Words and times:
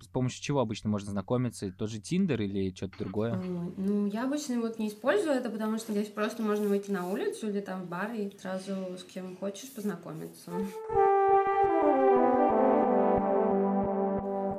С 0.00 0.06
помощью 0.06 0.42
чего 0.42 0.60
обычно 0.60 0.90
можно 0.90 1.10
знакомиться? 1.10 1.72
Тот 1.72 1.90
же 1.90 2.00
Тиндер 2.00 2.40
или 2.42 2.74
что-то 2.74 2.98
другое? 2.98 3.34
Ну, 3.76 4.06
я 4.06 4.24
обычно 4.24 4.60
вот 4.60 4.78
не 4.78 4.88
использую 4.88 5.34
это, 5.34 5.50
потому 5.50 5.78
что 5.78 5.92
здесь 5.92 6.08
просто 6.08 6.42
можно 6.42 6.68
выйти 6.68 6.90
на 6.90 7.08
улицу 7.10 7.48
или 7.48 7.60
там 7.60 7.82
в 7.82 7.88
бар 7.88 8.12
и 8.12 8.30
сразу 8.38 8.96
с 8.96 9.04
кем 9.04 9.36
хочешь 9.36 9.70
познакомиться. 9.72 10.52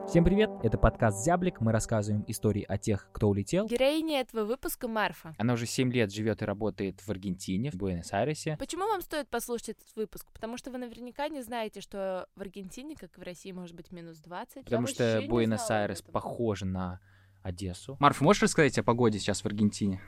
Всем 0.10 0.24
привет! 0.24 0.50
Это 0.64 0.80
подкаст 0.80 1.24
«Зяблик». 1.24 1.62
Мы 1.62 1.72
рассказываем 1.72 2.26
истории 2.28 2.66
о 2.68 2.80
тех, 2.80 3.08
кто 3.12 3.30
улетел. 3.30 3.68
Героиня 3.68 4.22
этого 4.22 4.44
выпуска 4.44 4.88
Марфа. 4.88 5.36
Она 5.38 5.54
уже 5.54 5.68
7 5.68 5.94
лет 5.94 6.12
живет 6.12 6.42
и 6.42 6.46
работает 6.46 7.00
в 7.00 7.12
Аргентине, 7.12 7.70
в 7.70 7.76
Буэнос-Айресе. 7.76 8.58
Почему 8.58 8.88
вам 8.88 9.02
стоит 9.02 9.30
послушать 9.30 9.70
этот 9.70 9.96
выпуск? 9.96 10.26
Потому 10.34 10.58
что 10.58 10.72
вы 10.72 10.80
наверняка 10.80 11.28
не 11.28 11.44
знаете, 11.44 11.80
что 11.80 12.28
в 12.36 12.42
Аргентине, 12.42 12.96
как 12.96 13.16
и 13.20 13.22
в 13.22 13.24
России, 13.24 13.52
может 13.52 13.76
быть 13.76 13.92
минус 13.92 14.18
20. 14.18 14.64
Потому 14.64 14.88
Я 14.88 14.94
что 14.94 15.22
Буэнос-Айрес 15.30 16.02
похож 16.02 16.62
на 16.62 17.00
Одессу. 17.44 17.96
Марфа, 18.00 18.24
можешь 18.24 18.42
рассказать 18.42 18.80
о 18.80 18.84
погоде 18.84 19.20
сейчас 19.20 19.44
в 19.44 19.46
Аргентине? 19.46 20.02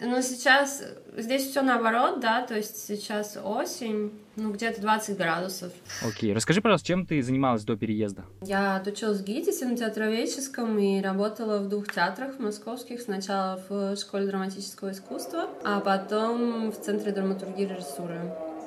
Но 0.00 0.20
сейчас 0.20 0.84
здесь 1.16 1.48
все 1.48 1.62
наоборот, 1.62 2.20
да, 2.20 2.42
то 2.46 2.54
есть 2.54 2.86
сейчас 2.86 3.36
осень, 3.42 4.12
ну 4.36 4.52
где-то 4.52 4.80
20 4.80 5.16
градусов. 5.16 5.72
Окей, 6.06 6.32
расскажи, 6.32 6.60
пожалуйста, 6.60 6.86
чем 6.86 7.04
ты 7.04 7.20
занималась 7.20 7.64
до 7.64 7.76
переезда? 7.76 8.24
Я 8.42 8.76
отучилась 8.76 9.20
в 9.20 9.24
ГИТИСе 9.24 9.66
на 9.66 9.76
театроведческом 9.76 10.78
и 10.78 11.02
работала 11.02 11.58
в 11.58 11.68
двух 11.68 11.92
театрах 11.92 12.38
московских. 12.38 13.00
Сначала 13.00 13.60
в 13.68 13.96
школе 13.96 14.26
драматического 14.26 14.92
искусства, 14.92 15.48
а 15.64 15.80
потом 15.80 16.70
в 16.70 16.80
Центре 16.80 17.10
драматургии 17.10 17.64
и 17.64 17.66
режиссуры. 17.66 18.20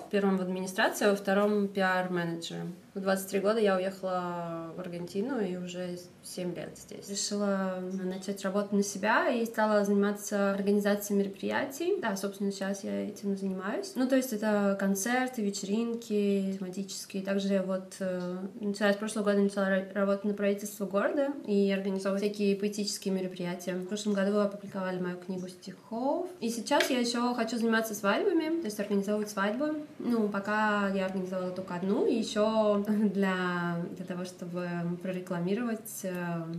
В 0.06 0.10
первом 0.12 0.38
в 0.38 0.42
администрации, 0.42 1.06
а 1.06 1.12
во 1.12 1.16
втором 1.16 1.70
пиар-менеджером. 1.70 2.76
В 2.94 3.00
23 3.00 3.40
года 3.40 3.60
я 3.60 3.78
уехала 3.78 4.74
в 4.76 4.80
Аргентину 4.82 5.40
и 5.40 5.56
уже 5.56 5.98
7 6.24 6.54
лет 6.54 6.78
здесь. 6.78 7.10
Решила 7.10 7.76
начать 8.04 8.44
работать 8.44 8.74
на 8.74 8.84
себя 8.84 9.30
и 9.30 9.46
стала 9.46 9.86
заниматься 9.86 10.52
организацией 10.52 11.20
мероприятий. 11.20 12.02
Да, 12.02 12.18
собственно, 12.18 12.52
сейчас 12.52 12.84
я 12.84 13.08
этим 13.08 13.38
занимаюсь. 13.38 13.94
Ну, 13.96 14.10
то 14.10 14.18
есть 14.18 14.34
это 14.34 14.76
концерты, 14.78 15.42
вечеринки 15.42 16.58
тематические. 16.60 17.24
Также 17.24 17.64
вот 17.66 17.96
э, 18.00 18.38
начала 18.60 18.92
с 18.92 18.98
прошлого 18.98 19.24
года 19.24 19.38
начала 19.38 19.70
ра- 19.70 19.94
работать 19.94 20.26
на 20.26 20.34
правительство 20.34 20.86
города 20.86 21.30
и 21.48 21.72
организовывать 21.72 22.24
всякие 22.24 22.58
поэтические 22.58 23.14
мероприятия. 23.14 23.76
В 23.76 23.86
прошлом 23.86 24.16
году 24.16 24.38
опубликовали 24.40 25.00
мою 25.00 25.18
книгу 25.18 25.48
стихов. 25.48 26.28
И 26.42 26.50
сейчас 26.50 26.90
я 26.90 27.00
еще 27.00 27.34
хочу 27.36 27.58
заниматься 27.58 27.96
свадьбами, 27.96 28.60
то 28.60 28.66
есть 28.66 28.82
организовывать 28.82 29.30
свадьбы. 29.30 29.86
Ну, 29.98 30.28
пока 30.28 30.90
я 30.90 31.06
организовала 31.06 31.52
только 31.52 31.76
одну, 31.76 32.06
и 32.06 32.16
еще 32.16 32.81
для, 33.14 33.84
для 33.96 34.06
того, 34.06 34.26
чтобы 34.26 34.68
прорекламировать 35.02 36.06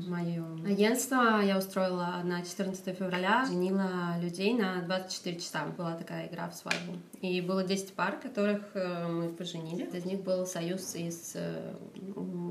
мое 0.06 0.44
агентство, 0.66 1.40
я 1.40 1.58
устроила 1.58 2.20
на 2.24 2.42
14 2.42 2.96
февраля, 2.96 3.44
женила 3.46 4.18
людей 4.20 4.54
на 4.54 4.82
24 4.82 5.40
часа. 5.40 5.66
Была 5.76 5.94
такая 5.94 6.28
игра 6.28 6.48
в 6.48 6.54
свадьбу. 6.54 6.96
И 7.20 7.40
было 7.40 7.64
10 7.64 7.92
пар, 7.94 8.18
которых 8.20 8.62
э, 8.74 9.06
мы 9.08 9.28
поженили. 9.28 9.88
Из 9.96 10.04
них 10.04 10.22
был 10.22 10.46
союз 10.46 10.94
из 10.94 11.32
э, 11.34 11.74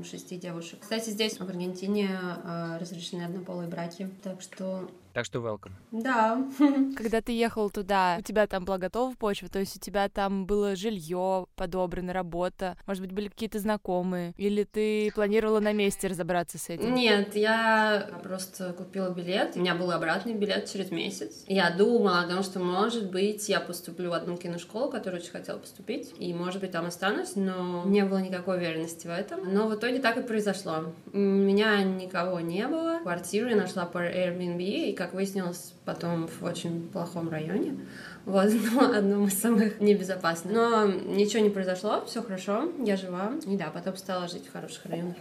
шести 0.04 0.36
девушек. 0.38 0.80
Кстати, 0.80 1.10
здесь, 1.10 1.38
в 1.38 1.42
Аргентине, 1.42 2.10
э, 2.10 2.78
разрешены 2.78 3.22
однополые 3.22 3.68
браки. 3.68 4.08
Так 4.22 4.40
что, 4.40 4.90
Так 5.12 5.26
что 5.26 5.40
welcome. 5.40 5.72
да. 5.90 6.42
Когда 6.96 7.20
ты 7.20 7.32
ехал 7.32 7.70
туда, 7.70 8.16
у 8.18 8.22
тебя 8.22 8.46
там 8.46 8.64
была 8.64 8.78
готова 8.78 9.14
почва, 9.14 9.48
то 9.48 9.58
есть 9.58 9.76
у 9.76 9.80
тебя 9.80 10.08
там 10.08 10.46
было 10.46 10.74
жилье 10.76 11.46
подобрано, 11.54 12.12
работа, 12.12 12.76
может 12.86 13.02
быть, 13.02 13.12
были 13.12 13.28
какие-то 13.28 13.58
знакомые, 13.58 14.34
или 14.36 14.64
ты 14.64 15.10
планировала 15.14 15.60
на 15.60 15.72
месте 15.72 16.08
разобраться 16.08 16.58
с 16.58 16.68
этим? 16.68 16.94
Нет, 16.94 17.36
я 17.36 18.10
просто 18.22 18.72
купила 18.72 19.10
билет. 19.10 19.52
У 19.56 19.60
меня 19.60 19.74
был 19.74 19.90
обратный 19.90 20.34
билет 20.34 20.70
через 20.70 20.90
месяц. 20.90 21.44
Я 21.46 21.70
думала 21.70 22.20
о 22.20 22.28
том, 22.28 22.42
что, 22.42 22.58
может 22.58 23.10
быть, 23.10 23.48
я 23.48 23.60
поступлю 23.60 24.10
в 24.10 24.14
одну 24.14 24.36
киношколу, 24.36 24.90
которую 24.90 25.20
очень 25.20 25.32
хотела 25.32 25.58
поступить, 25.58 26.14
и, 26.18 26.32
может 26.32 26.60
быть, 26.60 26.70
там 26.70 26.86
останусь, 26.86 27.36
но 27.36 27.84
не 27.84 28.04
было 28.04 28.18
никакой 28.18 28.56
уверенности 28.56 29.06
в 29.06 29.10
этом. 29.10 29.52
Но 29.52 29.68
в 29.68 29.74
итоге 29.74 29.98
так 29.98 30.16
и 30.16 30.22
произошло. 30.22 30.92
У 31.12 31.18
меня 31.18 31.82
никого 31.82 32.40
не 32.40 32.66
было. 32.66 33.00
Квартиру 33.02 33.48
я 33.48 33.56
нашла 33.56 33.84
по 33.84 33.98
Airbnb, 33.98 34.62
и, 34.62 34.92
как 35.02 35.14
выяснилось, 35.14 35.74
потом 35.84 36.28
в 36.28 36.42
очень 36.44 36.88
плохом 36.88 37.28
районе. 37.28 37.76
Вот, 38.24 38.48
но 38.72 38.92
одном 38.92 39.26
из 39.26 39.40
самых 39.40 39.80
небезопасных. 39.80 40.54
Но 40.54 40.86
ничего 40.86 41.42
не 41.42 41.50
произошло, 41.50 42.04
все 42.06 42.22
хорошо, 42.22 42.70
я 42.84 42.96
жива. 42.96 43.32
И 43.46 43.56
да, 43.56 43.70
потом 43.70 43.96
стала 43.96 44.28
жить 44.28 44.46
в 44.46 44.52
хороших 44.52 44.86
районах. 44.86 45.16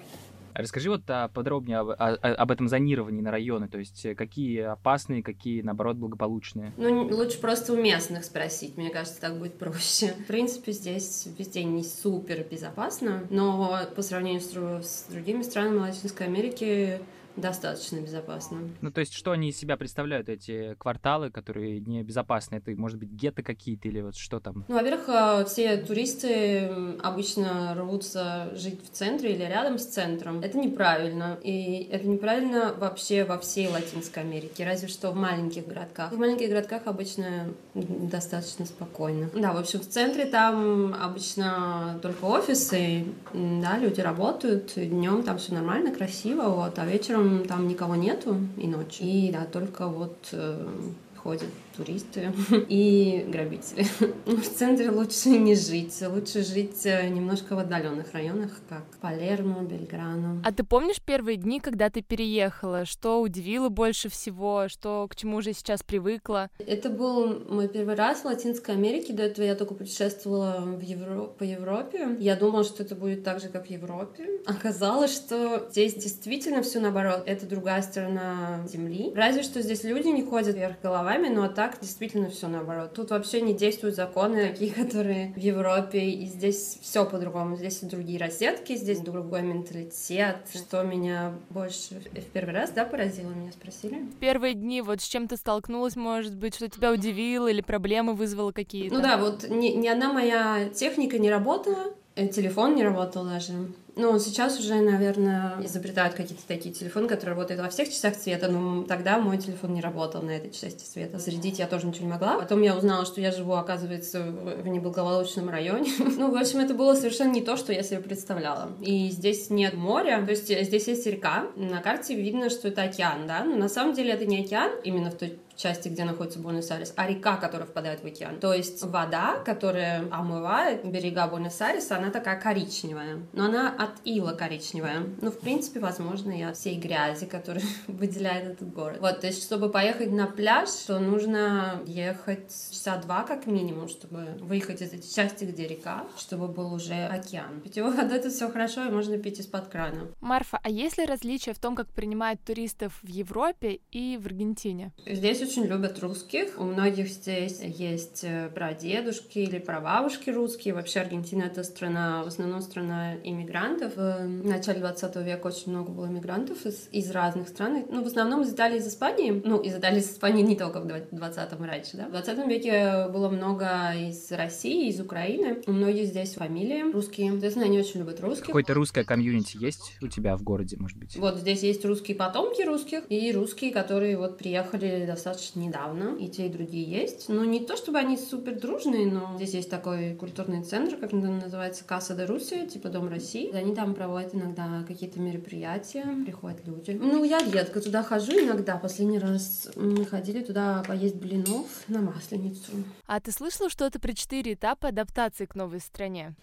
А 0.53 0.62
Расскажи 0.62 0.90
вот 0.90 1.03
а, 1.08 1.30
подробнее 1.30 1.78
об, 1.78 1.90
о- 1.91 1.94
о- 1.96 2.36
об 2.36 2.52
этом 2.52 2.68
зонировании 2.68 3.22
на 3.22 3.31
районы, 3.31 3.70
то 3.70 3.80
есть 3.80 4.06
э, 4.06 4.16
какие 4.16 4.59
опасные, 4.59 5.24
какие, 5.24 5.62
наоборот, 5.62 5.96
благополучные. 5.96 6.74
Ну, 6.75 7.08
лучше 7.08 7.40
просто 7.40 7.72
у 7.72 7.78
местных 7.78 8.25
спросить, 8.25 8.75
мне 8.75 8.90
кажется, 8.90 9.22
так 9.22 9.38
будет 9.40 9.58
проще. 9.58 10.08
В 10.08 10.25
принципе, 10.25 10.74
здесь 10.74 11.28
везде 11.40 11.64
не 11.64 11.84
супер 11.86 12.46
безопасно, 12.52 13.24
но 13.30 13.80
по 13.96 14.02
сравнению 14.02 14.41
с, 14.41 14.52
с 14.86 15.06
другими 15.09 15.41
странами 15.41 15.80
Латинской 15.80 16.28
Америки 16.28 17.00
достаточно 17.36 18.00
безопасно. 18.00 18.69
Ну, 18.81 18.92
то 18.92 19.00
есть, 19.00 19.14
что 19.14 19.31
они 19.31 19.50
из 19.50 19.58
себя 19.58 19.78
представляют, 19.78 20.30
эти 20.30 20.75
кварталы, 20.75 21.31
которые 21.31 21.80
небезопасны? 21.80 22.56
Это, 22.56 22.72
может 22.72 22.97
быть, 22.97 23.09
гетто 23.09 23.44
какие-то 23.44 23.88
или 23.88 24.02
вот 24.02 24.16
что 24.16 24.40
там? 24.40 24.66
Ну, 24.68 24.75
во-первых, 24.75 25.08
э, 25.08 25.46
все 25.46 25.78
туристы 25.78 26.70
обычно 27.02 27.75
рвутся 27.75 28.50
жить 28.53 28.84
в 28.84 28.90
центре 28.90 29.34
или 29.34 29.44
рядом 29.44 29.78
с 29.78 29.86
центром. 29.86 30.41
Это 30.41 30.58
неправильно. 30.58 31.38
И 31.44 31.88
это 31.91 32.08
неправильно 32.08 32.74
вообще 32.78 33.24
во 33.24 33.38
всей 33.38 33.68
Латинской 33.68 34.24
Америке, 34.24 34.66
разве 34.66 34.88
что 34.88 35.12
в 35.12 35.16
маленьких 35.16 35.68
городках. 35.68 36.12
В 36.12 36.18
маленьких 36.18 36.50
городках 36.50 36.84
обычно 36.86 37.53
достаточно 37.74 38.66
спокойно. 38.66 39.30
Да, 39.34 39.53
в 39.53 39.58
общем, 39.58 39.80
в 39.80 39.88
центре 39.88 40.25
там 40.25 40.96
обычно 41.00 42.00
только 42.02 42.25
офисы, 42.25 43.06
да, 43.34 43.78
люди 43.78 44.02
работают, 44.02 44.74
днем 44.75 45.24
там 45.24 45.38
все 45.38 45.53
нормально, 45.53 45.94
красиво, 45.94 46.44
вот, 46.44 46.78
а 46.78 46.86
вечером 46.86 47.21
там 47.48 47.68
никого 47.68 47.96
нету 47.96 48.38
и 48.58 48.68
ночью. 48.68 49.08
И 49.08 49.32
да, 49.32 49.46
только 49.46 49.88
вот 49.88 50.30
э, 50.32 50.68
ходят 51.16 51.50
туристы 51.84 52.34
и 52.69 53.25
грабители. 53.28 53.86
Ну, 54.25 54.36
В 54.42 54.47
центре 54.47 54.90
лучше 54.90 55.30
не 55.30 55.56
жить, 55.56 56.02
лучше 56.02 56.44
жить 56.44 56.86
э, 56.86 57.08
немножко 57.09 57.56
в 57.56 57.59
отдаленных 57.59 58.14
районах, 58.14 58.52
как 58.69 58.84
Палермо, 59.02 59.62
Бельграно. 59.64 60.41
А 60.46 60.52
ты 60.52 60.64
помнишь 60.64 61.02
первые 61.02 61.38
дни, 61.38 61.59
когда 61.59 61.90
ты 61.90 62.02
переехала? 62.02 62.86
Что 62.86 63.22
удивило 63.22 63.70
больше 63.70 64.09
всего? 64.09 64.68
Что 64.68 65.08
к 65.09 65.16
чему 65.16 65.38
уже 65.38 65.53
сейчас 65.53 65.84
привыкла? 65.84 66.50
Это 66.59 66.90
был 66.90 67.40
мой 67.50 67.68
первый 67.68 67.96
раз 67.96 68.22
в 68.22 68.25
Латинской 68.25 68.75
Америке. 68.75 69.14
До 69.14 69.24
этого 69.24 69.46
я 69.46 69.56
только 69.56 69.74
путешествовала 69.74 70.62
в 70.62 70.81
Евро... 70.81 71.24
по 71.25 71.44
Европе. 71.44 72.16
Я 72.20 72.36
думала, 72.36 72.64
что 72.64 72.84
это 72.84 72.96
будет 72.96 73.24
так 73.24 73.40
же, 73.40 73.50
как 73.50 73.68
в 73.68 73.70
Европе. 73.70 74.41
Оказалось, 74.46 75.16
что 75.16 75.68
здесь 75.72 75.96
действительно 75.96 76.62
все 76.62 76.80
наоборот. 76.80 77.24
Это 77.25 77.46
другая 77.46 77.81
сторона 77.81 78.66
Земли. 78.68 79.12
Разве 79.16 79.44
что 79.44 79.62
здесь 79.62 79.84
люди 79.84 80.08
не 80.08 80.24
ходят 80.24 80.56
вверх 80.56 80.81
головами, 80.81 81.28
но 81.28 81.47
так 81.47 81.71
действительно 81.80 82.30
все 82.30 82.48
наоборот. 82.48 82.94
Тут 82.94 83.12
вообще 83.12 83.42
не 83.42 83.54
действуют 83.54 83.96
законы 83.96 84.50
такие, 84.50 84.72
которые 84.84 85.34
в 85.34 85.38
Европе. 85.38 86.00
И 86.00 86.26
здесь 86.26 86.80
все 86.82 87.06
по-другому. 87.06 87.56
Здесь 87.56 87.84
и 87.84 87.86
другие 87.86 88.20
розетки, 88.20 88.76
здесь 88.76 89.00
другой 89.00 89.42
менталитет. 89.42 90.38
Что 90.54 90.84
меня 90.84 91.34
больше 91.50 91.96
в 91.96 92.26
первый 92.32 92.54
раз, 92.54 92.72
да, 92.72 92.86
поразило, 92.86 93.30
меня 93.30 93.52
спросили? 93.52 93.96
В 93.96 94.16
первые 94.18 94.54
дни 94.54 94.82
вот 94.82 95.02
с 95.02 95.08
чем 95.08 95.28
ты 95.28 95.38
столкнулась, 95.38 95.96
может 95.96 96.36
быть, 96.36 96.56
что 96.56 96.70
тебя 96.70 96.92
удивило 96.92 97.48
или 97.48 97.62
проблемы 97.62 98.14
вызвало 98.14 98.52
какие-то? 98.52 98.96
Ну 98.96 99.02
да, 99.02 99.18
вот 99.18 99.48
ни, 99.50 99.70
ни 99.70 99.88
одна 99.88 100.12
моя 100.12 100.70
техника 100.70 101.18
не 101.18 101.30
работала, 101.30 101.94
э, 102.16 102.28
телефон 102.28 102.76
не 102.76 102.84
работал 102.84 103.26
даже. 103.26 103.53
Ну, 103.96 104.18
сейчас 104.19 104.59
уже, 104.59 104.75
наверное, 104.75 105.62
изобретают 105.63 106.13
какие-то 106.13 106.46
такие 106.47 106.74
телефоны, 106.74 107.07
которые 107.07 107.35
работают 107.35 107.61
во 107.61 107.70
всех 107.70 107.90
частях 107.90 108.16
света, 108.16 108.47
но 108.47 108.84
тогда 108.84 109.20
мой 109.20 109.38
телефон 109.38 109.73
не 109.73 109.82
работал 109.82 110.22
на 110.22 110.32
этой 110.32 110.52
части 110.52 110.84
света. 110.85 111.20
Зарядить 111.20 111.59
я 111.59 111.67
тоже 111.67 111.88
ничего 111.88 112.05
не 112.05 112.11
могла. 112.11 112.40
Потом 112.40 112.61
я 112.61 112.76
узнала, 112.76 113.05
что 113.05 113.20
я 113.20 113.32
живу, 113.32 113.53
оказывается, 113.53 114.22
в 114.23 114.67
неблагополучном 114.67 115.49
районе. 115.49 115.91
Ну, 116.22 116.29
в 116.29 116.35
общем, 116.35 116.59
это 116.59 116.76
было 116.76 116.93
совершенно 116.93 117.32
не 117.32 117.41
то, 117.41 117.58
что 117.58 117.73
я 117.73 117.82
себе 117.82 117.99
представляла. 117.99 118.73
И 118.79 119.09
здесь 119.09 119.49
нет 119.49 119.73
моря, 119.73 120.22
то 120.23 120.32
есть 120.32 120.52
э, 120.52 120.64
здесь 120.64 120.88
есть 120.88 121.08
река. 121.08 121.47
На 121.55 121.82
карте 121.82 122.16
видно, 122.16 122.49
что 122.49 122.67
это 122.67 122.84
океан, 122.84 123.26
да? 123.28 123.43
Но 123.43 123.55
на 123.55 123.70
самом 123.70 123.96
деле 123.96 124.11
это 124.11 124.26
не 124.26 124.41
океан, 124.41 124.72
именно 124.84 125.09
в 125.09 125.16
той 125.16 125.40
части, 125.56 125.90
где 125.90 126.03
находится 126.03 126.40
Буэнос-Айрес, 126.40 126.94
а 126.96 127.08
река, 127.08 127.38
которая 127.38 127.68
впадает 127.68 128.02
в 128.02 128.06
океан. 128.06 128.40
То 128.40 128.53
есть 128.53 128.84
вода, 128.84 129.40
которая 129.46 130.08
омывает 130.12 130.86
берега 130.86 131.28
Буэнос-Айреса, 131.28 131.98
она 131.98 132.12
такая 132.12 132.40
коричневая, 132.40 133.20
но 133.34 133.46
она 133.46 133.74
от 133.78 133.92
ила 134.06 134.34
коричневая. 134.34 135.03
Ну, 135.22 135.32
в 135.32 135.40
принципе, 135.40 135.80
возможно, 135.80 136.32
и 136.32 136.42
от 136.42 136.58
всей 136.58 136.80
грязи, 136.80 137.26
которая 137.26 137.64
выделяет 137.88 138.53
этот 138.53 138.74
город. 138.74 138.98
Вот, 139.02 139.22
то 139.22 139.28
есть, 139.28 139.44
чтобы 139.44 139.70
поехать 139.70 140.12
на 140.12 140.28
пляж, 140.28 140.70
то 140.88 141.00
нужно 141.00 141.82
ехать 141.86 142.52
часа 142.72 142.98
два 142.98 143.24
как 143.24 143.46
минимум, 143.46 143.88
чтобы 143.88 144.38
выехать 144.40 144.82
из 144.82 144.94
этой 144.94 145.09
части, 145.09 145.46
где 145.46 145.68
река, 145.68 146.06
чтобы 146.18 146.48
был 146.48 146.74
уже 146.74 147.06
океан. 147.06 147.62
Питьевой 147.62 147.96
водой 147.96 148.18
это 148.18 148.30
все 148.30 148.50
хорошо, 148.50 148.86
и 148.86 148.90
можно 148.90 149.18
пить 149.18 149.40
из-под 149.40 149.68
крана. 149.68 150.08
Марфа, 150.22 150.59
а 150.62 150.70
есть 150.70 150.98
ли 150.98 151.06
различия 151.06 151.53
в 151.53 151.59
том, 151.59 151.76
как 151.76 151.88
принимают 151.90 152.42
туристов 152.42 153.00
в 153.02 153.08
Европе 153.08 153.80
и 153.92 154.18
в 154.22 154.26
Аргентине? 154.26 154.92
Здесь 155.06 155.41
очень 155.41 155.66
любят 155.66 155.99
русских. 155.99 156.59
У 156.59 156.64
многих 156.64 157.09
здесь 157.09 157.61
есть 157.61 158.23
э, 158.23 158.49
прадедушки 158.53 159.40
или 159.40 159.59
прабабушки 159.59 160.29
русские. 160.29 160.73
Вообще 160.73 161.02
Аргентина— 161.02 161.43
это 161.46 161.64
страна, 161.64 162.23
в 162.23 162.28
основном 162.28 162.61
страна 162.61 163.16
иммигрантов. 163.23 163.96
В 163.96 164.46
начале 164.46 164.79
20 164.79 165.16
века 165.17 165.47
очень 165.47 165.72
много 165.72 165.91
было 165.91 166.05
иммигрантов 166.08 166.66
из, 166.66 166.88
из 166.91 167.11
разных 167.11 167.49
стран. 167.49 167.85
Ну, 167.90 168.03
в 168.03 168.08
основном 168.08 168.41
из 168.43 168.53
Италии, 168.53 168.78
из 168.78 168.88
Испании. 168.88 169.41
Ну, 169.43 169.59
из 169.59 169.76
Италии, 169.76 169.99
из 169.99 170.11
Испании 170.11 170.43
не 170.43 170.55
только 170.55 170.79
в 170.79 170.85
20-м 170.85 171.64
раньше, 171.64 171.97
да. 171.97 172.08
В 172.08 172.11
20 172.11 172.47
веке 172.47 173.08
было 173.09 173.29
много 173.29 173.93
из 173.96 174.32
России, 174.32 174.90
из 174.90 174.99
Украины. 174.99 175.61
У 175.67 175.72
многих 175.72 176.08
здесь 176.08 176.34
фамилии 176.34 176.91
русские. 176.91 177.32
Соответственно, 177.32 177.66
они 177.66 177.79
очень 177.79 177.99
любят 178.02 178.20
русских. 178.22 178.47
Какое-то 178.47 178.73
русское 178.73 179.03
комьюнити 179.03 179.58
есть 179.58 179.97
у 180.02 180.08
тебя 180.08 180.35
в 180.38 180.43
городе, 180.43 180.78
может 180.78 180.97
быть? 180.97 181.16
Вот 181.17 181.38
здесь 181.38 181.64
есть 181.64 181.84
русские 181.85 182.16
потомки 182.16 182.61
русских 182.61 183.03
и 183.09 183.32
русские, 183.32 183.72
которые 183.72 184.17
вот 184.17 184.38
приехали 184.38 185.05
достаточно 185.05 185.30
недавно. 185.55 186.16
И 186.17 186.28
те, 186.28 186.47
и 186.47 186.49
другие 186.49 186.83
есть. 186.83 187.29
Но 187.29 187.45
не 187.45 187.66
то, 187.66 187.78
чтобы 187.78 187.99
они 187.99 188.17
супер 188.17 188.59
дружные, 188.59 189.05
но 189.05 189.33
здесь 189.35 189.53
есть 189.53 189.69
такой 189.69 190.16
культурный 190.16 190.63
центр, 190.63 190.97
как 190.97 191.13
он 191.13 191.39
называется, 191.39 191.83
Касса 191.83 192.16
де 192.16 192.25
Руси, 192.25 192.67
типа 192.67 192.89
Дом 192.89 193.09
России. 193.09 193.51
Они 193.53 193.75
там 193.75 193.93
проводят 193.93 194.35
иногда 194.35 194.83
какие-то 194.87 195.19
мероприятия, 195.19 196.05
приходят 196.25 196.66
люди. 196.66 196.91
Ну, 196.91 197.23
я 197.23 197.39
редко 197.39 197.81
туда 197.81 198.03
хожу 198.03 198.33
иногда. 198.33 198.78
Последний 198.78 199.19
раз 199.19 199.69
мы 199.75 200.05
ходили 200.05 200.43
туда 200.43 200.83
поесть 200.87 201.16
блинов 201.16 201.67
на 201.87 202.01
Масленицу. 202.01 202.72
А 203.07 203.19
ты 203.19 203.31
слышала 203.31 203.69
что-то 203.69 203.99
про 203.99 204.13
четыре 204.13 204.53
этапа 204.53 204.89
адаптации 204.89 205.45
к 205.45 205.55
новой 205.55 205.79
стране? 205.79 206.33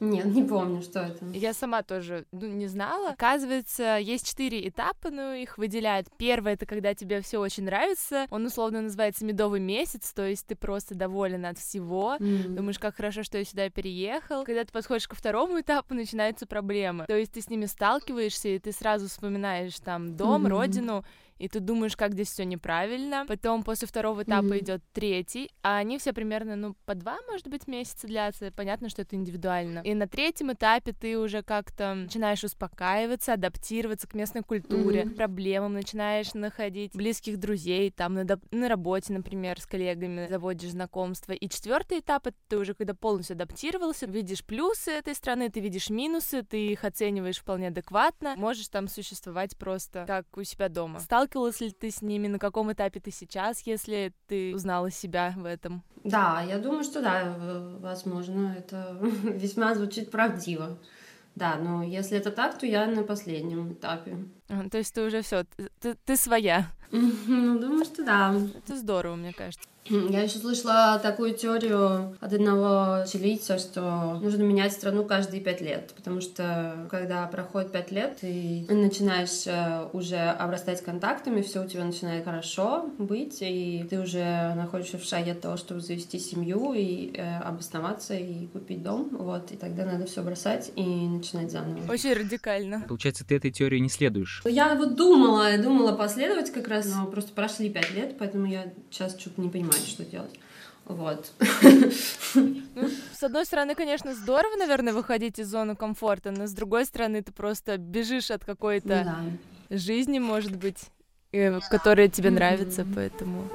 Нет, 0.00 0.26
не 0.26 0.42
помню, 0.42 0.82
что 0.82 1.00
это. 1.00 1.24
Я 1.32 1.54
сама 1.54 1.82
тоже 1.82 2.26
ну, 2.32 2.46
не 2.46 2.66
знала. 2.66 3.10
Оказывается, 3.10 3.98
есть 3.98 4.28
четыре 4.28 4.68
этапа, 4.68 5.10
но 5.10 5.34
их 5.34 5.58
выделяют. 5.58 6.08
Первый— 6.16 6.52
это 6.54 6.66
когда 6.66 6.94
тебе 6.94 7.20
все 7.22 7.40
очень 7.40 7.64
нравится. 7.64 8.26
Он 8.30 8.44
условно 8.46 8.82
называется 8.82 9.24
медовый 9.24 9.60
месяц, 9.60 10.12
то 10.12 10.26
есть 10.26 10.46
ты 10.46 10.54
просто 10.54 10.94
доволен 10.94 11.46
от 11.46 11.58
всего. 11.58 12.16
Mm-hmm. 12.18 12.54
Думаешь, 12.54 12.78
как 12.78 12.96
хорошо, 12.96 13.22
что 13.22 13.38
я 13.38 13.44
сюда 13.44 13.70
переехал. 13.70 14.44
Когда 14.44 14.64
ты 14.64 14.72
подходишь 14.72 15.08
ко 15.08 15.16
второму 15.16 15.60
этапу, 15.60 15.94
начинаются 15.94 16.46
проблемы. 16.46 17.06
То 17.06 17.16
есть 17.16 17.32
ты 17.32 17.40
с 17.40 17.48
ними 17.48 17.66
сталкиваешься, 17.66 18.48
и 18.48 18.58
ты 18.58 18.72
сразу 18.72 19.08
вспоминаешь 19.08 19.78
там 19.80 20.16
дом, 20.16 20.46
mm-hmm. 20.46 20.50
родину, 20.50 21.04
и 21.38 21.48
ты 21.48 21.60
думаешь, 21.60 21.96
как 21.96 22.12
здесь 22.12 22.30
все 22.30 22.44
неправильно. 22.44 23.24
Потом 23.26 23.62
после 23.62 23.86
второго 23.86 24.22
этапа 24.22 24.46
mm-hmm. 24.46 24.60
идет 24.60 24.82
третий, 24.92 25.50
а 25.62 25.76
они 25.76 25.98
все 25.98 26.12
примерно, 26.12 26.56
ну, 26.56 26.76
по 26.84 26.94
два, 26.94 27.18
может 27.28 27.48
быть, 27.48 27.66
месяца 27.66 28.06
длятся. 28.06 28.52
Понятно, 28.52 28.88
что 28.88 29.02
это 29.02 29.16
индивидуально. 29.16 29.80
И 29.80 29.94
на 29.94 30.06
третьем 30.06 30.52
этапе 30.52 30.92
ты 30.92 31.18
уже 31.18 31.42
как-то 31.42 31.94
начинаешь 31.94 32.44
успокаиваться, 32.44 33.34
адаптироваться 33.34 34.08
к 34.08 34.14
местной 34.14 34.42
культуре, 34.42 35.02
mm-hmm. 35.02 35.14
проблемам, 35.14 35.74
начинаешь 35.74 36.34
находить 36.34 36.94
близких 36.94 37.38
друзей, 37.38 37.90
там, 37.90 38.14
на, 38.14 38.26
на 38.50 38.68
работе, 38.68 39.12
например, 39.12 39.60
с 39.60 39.66
коллегами 39.66 40.26
заводишь 40.28 40.70
знакомства. 40.70 41.32
И 41.32 41.48
четвертый 41.48 42.00
этап, 42.00 42.26
это 42.26 42.36
ты 42.48 42.56
уже 42.58 42.74
когда 42.74 42.94
полностью 42.94 43.34
адаптировался, 43.34 44.06
видишь 44.06 44.44
плюсы 44.44 44.90
этой 44.90 45.14
страны, 45.14 45.50
ты 45.50 45.60
видишь 45.60 45.90
минусы, 45.90 46.42
ты 46.42 46.68
их 46.68 46.84
оцениваешь 46.84 47.38
вполне 47.38 47.68
адекватно, 47.68 48.34
можешь 48.36 48.68
там 48.68 48.88
существовать 48.88 49.56
просто 49.56 50.04
как 50.06 50.36
у 50.36 50.42
себя 50.42 50.68
дома. 50.68 51.00
Стал 51.00 51.25
сталкивалась 51.26 51.60
ли 51.60 51.70
ты 51.70 51.90
с 51.90 52.02
ними, 52.02 52.28
на 52.28 52.38
каком 52.38 52.72
этапе 52.72 53.00
ты 53.00 53.10
сейчас, 53.10 53.66
если 53.66 54.12
ты 54.28 54.54
узнала 54.54 54.90
себя 54.90 55.34
в 55.36 55.44
этом? 55.44 55.82
Да, 56.04 56.42
я 56.48 56.58
думаю, 56.58 56.84
что 56.84 57.02
да, 57.02 57.34
возможно, 57.80 58.54
это 58.56 58.96
весьма 59.24 59.74
звучит 59.74 60.10
правдиво. 60.10 60.78
Да, 61.34 61.56
но 61.56 61.82
если 61.82 62.16
это 62.16 62.30
так, 62.30 62.58
то 62.58 62.66
я 62.66 62.86
на 62.86 63.02
последнем 63.02 63.72
этапе. 63.72 64.16
А, 64.48 64.68
то 64.68 64.78
есть 64.78 64.94
ты 64.94 65.02
уже 65.02 65.22
все, 65.22 65.44
ты, 65.80 65.94
ты 65.94 66.16
своя. 66.16 66.70
Ну, 66.92 67.58
думаю, 67.58 67.84
что 67.84 68.04
да. 68.04 68.34
Это 68.54 68.76
здорово, 68.76 69.16
мне 69.16 69.32
кажется. 69.32 69.68
Я 69.88 70.22
еще 70.22 70.38
слышала 70.38 70.98
такую 71.00 71.34
теорию 71.34 72.16
от 72.20 72.32
одного 72.32 73.04
чилийца, 73.06 73.58
что 73.58 74.18
нужно 74.20 74.42
менять 74.42 74.72
страну 74.72 75.04
каждые 75.04 75.40
пять 75.40 75.60
лет, 75.60 75.92
потому 75.94 76.20
что 76.20 76.88
когда 76.90 77.26
проходит 77.26 77.70
пять 77.70 77.92
лет, 77.92 78.18
ты 78.20 78.66
начинаешь 78.68 79.46
э, 79.46 79.88
уже 79.92 80.16
обрастать 80.16 80.82
контактами, 80.82 81.40
все 81.42 81.64
у 81.64 81.68
тебя 81.68 81.84
начинает 81.84 82.24
хорошо 82.24 82.90
быть, 82.98 83.38
и 83.40 83.86
ты 83.88 84.00
уже 84.00 84.54
находишься 84.54 84.98
в 84.98 85.04
шаге 85.04 85.32
от 85.32 85.40
того, 85.40 85.56
чтобы 85.56 85.80
завести 85.80 86.18
семью 86.18 86.72
и 86.74 87.12
э, 87.14 87.38
обосноваться 87.38 88.14
и 88.14 88.46
купить 88.48 88.82
дом, 88.82 89.08
вот, 89.12 89.52
и 89.52 89.56
тогда 89.56 89.84
надо 89.84 90.06
все 90.06 90.22
бросать 90.22 90.72
и 90.74 90.82
начинать 90.82 91.52
заново. 91.52 91.92
Очень 91.92 92.14
радикально. 92.14 92.84
Получается, 92.88 93.24
ты 93.24 93.36
этой 93.36 93.52
теории 93.52 93.78
не 93.78 93.88
следуешь? 93.88 94.35
Я 94.44 94.74
вот 94.74 94.94
думала, 94.94 95.50
я 95.50 95.58
думала 95.58 95.92
последовать 95.92 96.52
как 96.52 96.68
раз, 96.68 96.86
но 96.86 97.06
просто 97.06 97.32
прошли 97.32 97.70
пять 97.70 97.90
лет, 97.92 98.16
поэтому 98.18 98.46
я 98.46 98.72
сейчас 98.90 99.18
что-то 99.18 99.40
не 99.40 99.48
понимаю 99.48 99.80
что 99.86 100.04
делать. 100.04 100.38
Вот. 100.84 101.32
Ну, 102.34 102.88
с 103.12 103.22
одной 103.22 103.44
стороны, 103.44 103.74
конечно, 103.74 104.14
здорово, 104.14 104.56
наверное, 104.56 104.92
выходить 104.92 105.38
из 105.38 105.48
зоны 105.48 105.74
комфорта, 105.74 106.30
но 106.30 106.46
с 106.46 106.52
другой 106.52 106.84
стороны, 106.84 107.22
ты 107.22 107.32
просто 107.32 107.76
бежишь 107.76 108.30
от 108.30 108.44
какой-то 108.44 108.88
да. 108.88 109.76
жизни, 109.76 110.18
может 110.18 110.54
быть, 110.56 110.90
э, 111.32 111.58
которая 111.70 112.08
тебе 112.08 112.30
нравится, 112.30 112.86
поэтому. 112.94 113.50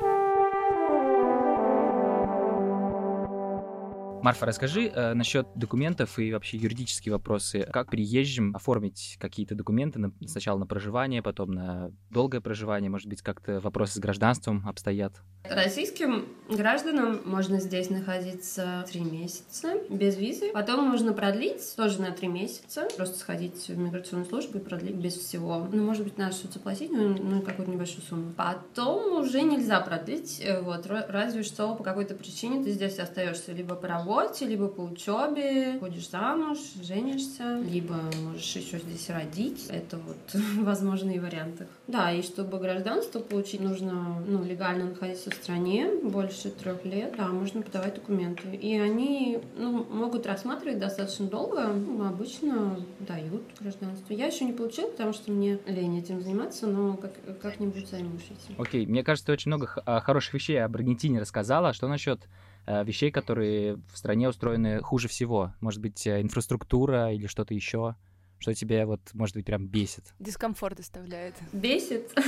Марфа, 4.23 4.45
расскажи 4.45 4.87
э, 4.87 5.13
насчет 5.13 5.47
документов 5.55 6.19
и 6.19 6.31
вообще 6.31 6.57
юридические 6.57 7.13
вопросы. 7.13 7.67
Как 7.71 7.89
приезжим 7.89 8.55
оформить 8.55 9.17
какие-то 9.19 9.55
документы 9.55 9.97
на, 9.99 10.11
сначала 10.27 10.59
на 10.59 10.67
проживание, 10.67 11.23
потом 11.23 11.51
на 11.51 11.91
долгое 12.11 12.39
проживание? 12.39 12.89
Может 12.89 13.07
быть, 13.07 13.21
как-то 13.21 13.59
вопросы 13.59 13.95
с 13.95 13.99
гражданством 13.99 14.67
обстоят? 14.67 15.13
Российским 15.43 16.27
гражданам 16.49 17.19
можно 17.25 17.59
здесь 17.59 17.89
находиться 17.89 18.85
три 18.91 19.01
месяца 19.01 19.73
без 19.89 20.15
визы. 20.15 20.51
Потом 20.53 20.87
можно 20.87 21.13
продлить 21.13 21.75
тоже 21.75 21.99
на 21.99 22.11
три 22.11 22.27
месяца. 22.27 22.87
Просто 22.95 23.17
сходить 23.17 23.67
в 23.67 23.77
миграционную 23.77 24.29
службу 24.29 24.59
и 24.59 24.61
продлить 24.61 24.95
без 24.95 25.15
всего. 25.15 25.67
Ну, 25.71 25.83
может 25.83 26.03
быть, 26.03 26.17
надо 26.17 26.35
что-то 26.35 26.53
заплатить, 26.53 26.91
ну, 26.91 27.09
ну 27.17 27.41
какую-то 27.41 27.71
небольшую 27.71 28.03
сумму. 28.03 28.33
Потом 28.37 29.19
уже 29.19 29.41
нельзя 29.41 29.81
продлить. 29.81 30.39
Э, 30.43 30.61
вот, 30.61 30.85
разве 30.85 31.41
что 31.41 31.73
по 31.75 31.83
какой-то 31.83 32.13
причине 32.13 32.63
ты 32.63 32.71
здесь 32.71 32.99
остаешься 32.99 33.51
либо 33.51 33.73
по 33.75 33.87
работе, 33.87 34.10
работе, 34.11 34.45
либо 34.45 34.67
по 34.67 34.81
учебе, 34.81 35.77
ходишь 35.79 36.09
замуж, 36.09 36.57
женишься, 36.81 37.59
либо 37.59 37.95
можешь 38.23 38.55
еще 38.55 38.79
здесь 38.79 39.09
родить. 39.09 39.67
Это 39.69 39.97
вот 39.97 40.17
возможные 40.57 41.21
варианты. 41.21 41.67
Да, 41.87 42.11
и 42.11 42.21
чтобы 42.21 42.59
гражданство 42.59 43.19
получить, 43.19 43.61
нужно 43.61 44.21
ну, 44.27 44.43
легально 44.43 44.85
находиться 44.85 45.31
в 45.31 45.33
стране 45.33 45.89
больше 46.03 46.49
трех 46.49 46.83
лет. 46.85 47.15
Да, 47.17 47.27
можно 47.27 47.61
подавать 47.61 47.95
документы. 47.95 48.55
И 48.55 48.77
они 48.77 49.39
ну, 49.57 49.85
могут 49.85 50.25
рассматривать 50.25 50.79
достаточно 50.79 51.27
долго. 51.27 51.67
Ну, 51.67 52.05
обычно 52.05 52.77
дают 52.99 53.43
гражданство. 53.59 54.13
Я 54.13 54.27
еще 54.27 54.45
не 54.45 54.53
получила, 54.53 54.89
потому 54.89 55.13
что 55.13 55.31
мне 55.31 55.59
лень 55.67 55.99
этим 55.99 56.21
заниматься, 56.21 56.67
но 56.67 56.97
как, 56.97 57.13
как-нибудь 57.41 57.87
займусь 57.87 58.25
этим. 58.25 58.61
Окей, 58.61 58.85
мне 58.85 59.03
кажется, 59.03 59.27
ты 59.27 59.33
очень 59.33 59.49
много 59.49 59.67
хороших 60.01 60.33
вещей 60.33 60.61
об 60.63 60.75
Аргентине 60.75 61.19
рассказала. 61.19 61.73
Что 61.73 61.87
насчет 61.87 62.21
вещей, 62.67 63.11
которые 63.11 63.75
в 63.91 63.97
стране 63.97 64.29
устроены 64.29 64.81
хуже 64.81 65.07
всего. 65.07 65.53
Может 65.61 65.81
быть, 65.81 66.05
э, 66.07 66.21
инфраструктура 66.21 67.11
или 67.13 67.27
что-то 67.27 67.53
еще? 67.53 67.95
Что 68.41 68.55
тебя 68.55 68.87
вот, 68.87 69.01
может 69.13 69.35
быть, 69.35 69.45
прям 69.45 69.67
бесит? 69.67 70.03
Дискомфорт 70.17 70.77
доставляет. 70.77 71.35
Бесит? 71.53 72.09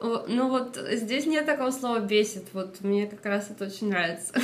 Ну 0.00 0.50
вот 0.50 0.76
здесь 0.92 1.24
нет 1.24 1.46
такого 1.46 1.70
слова 1.70 2.00
«бесит», 2.00 2.48
вот 2.52 2.82
мне 2.82 3.06
как 3.06 3.24
раз 3.24 3.50
это 3.50 3.64
очень 3.64 3.88
нравится. 3.88 4.34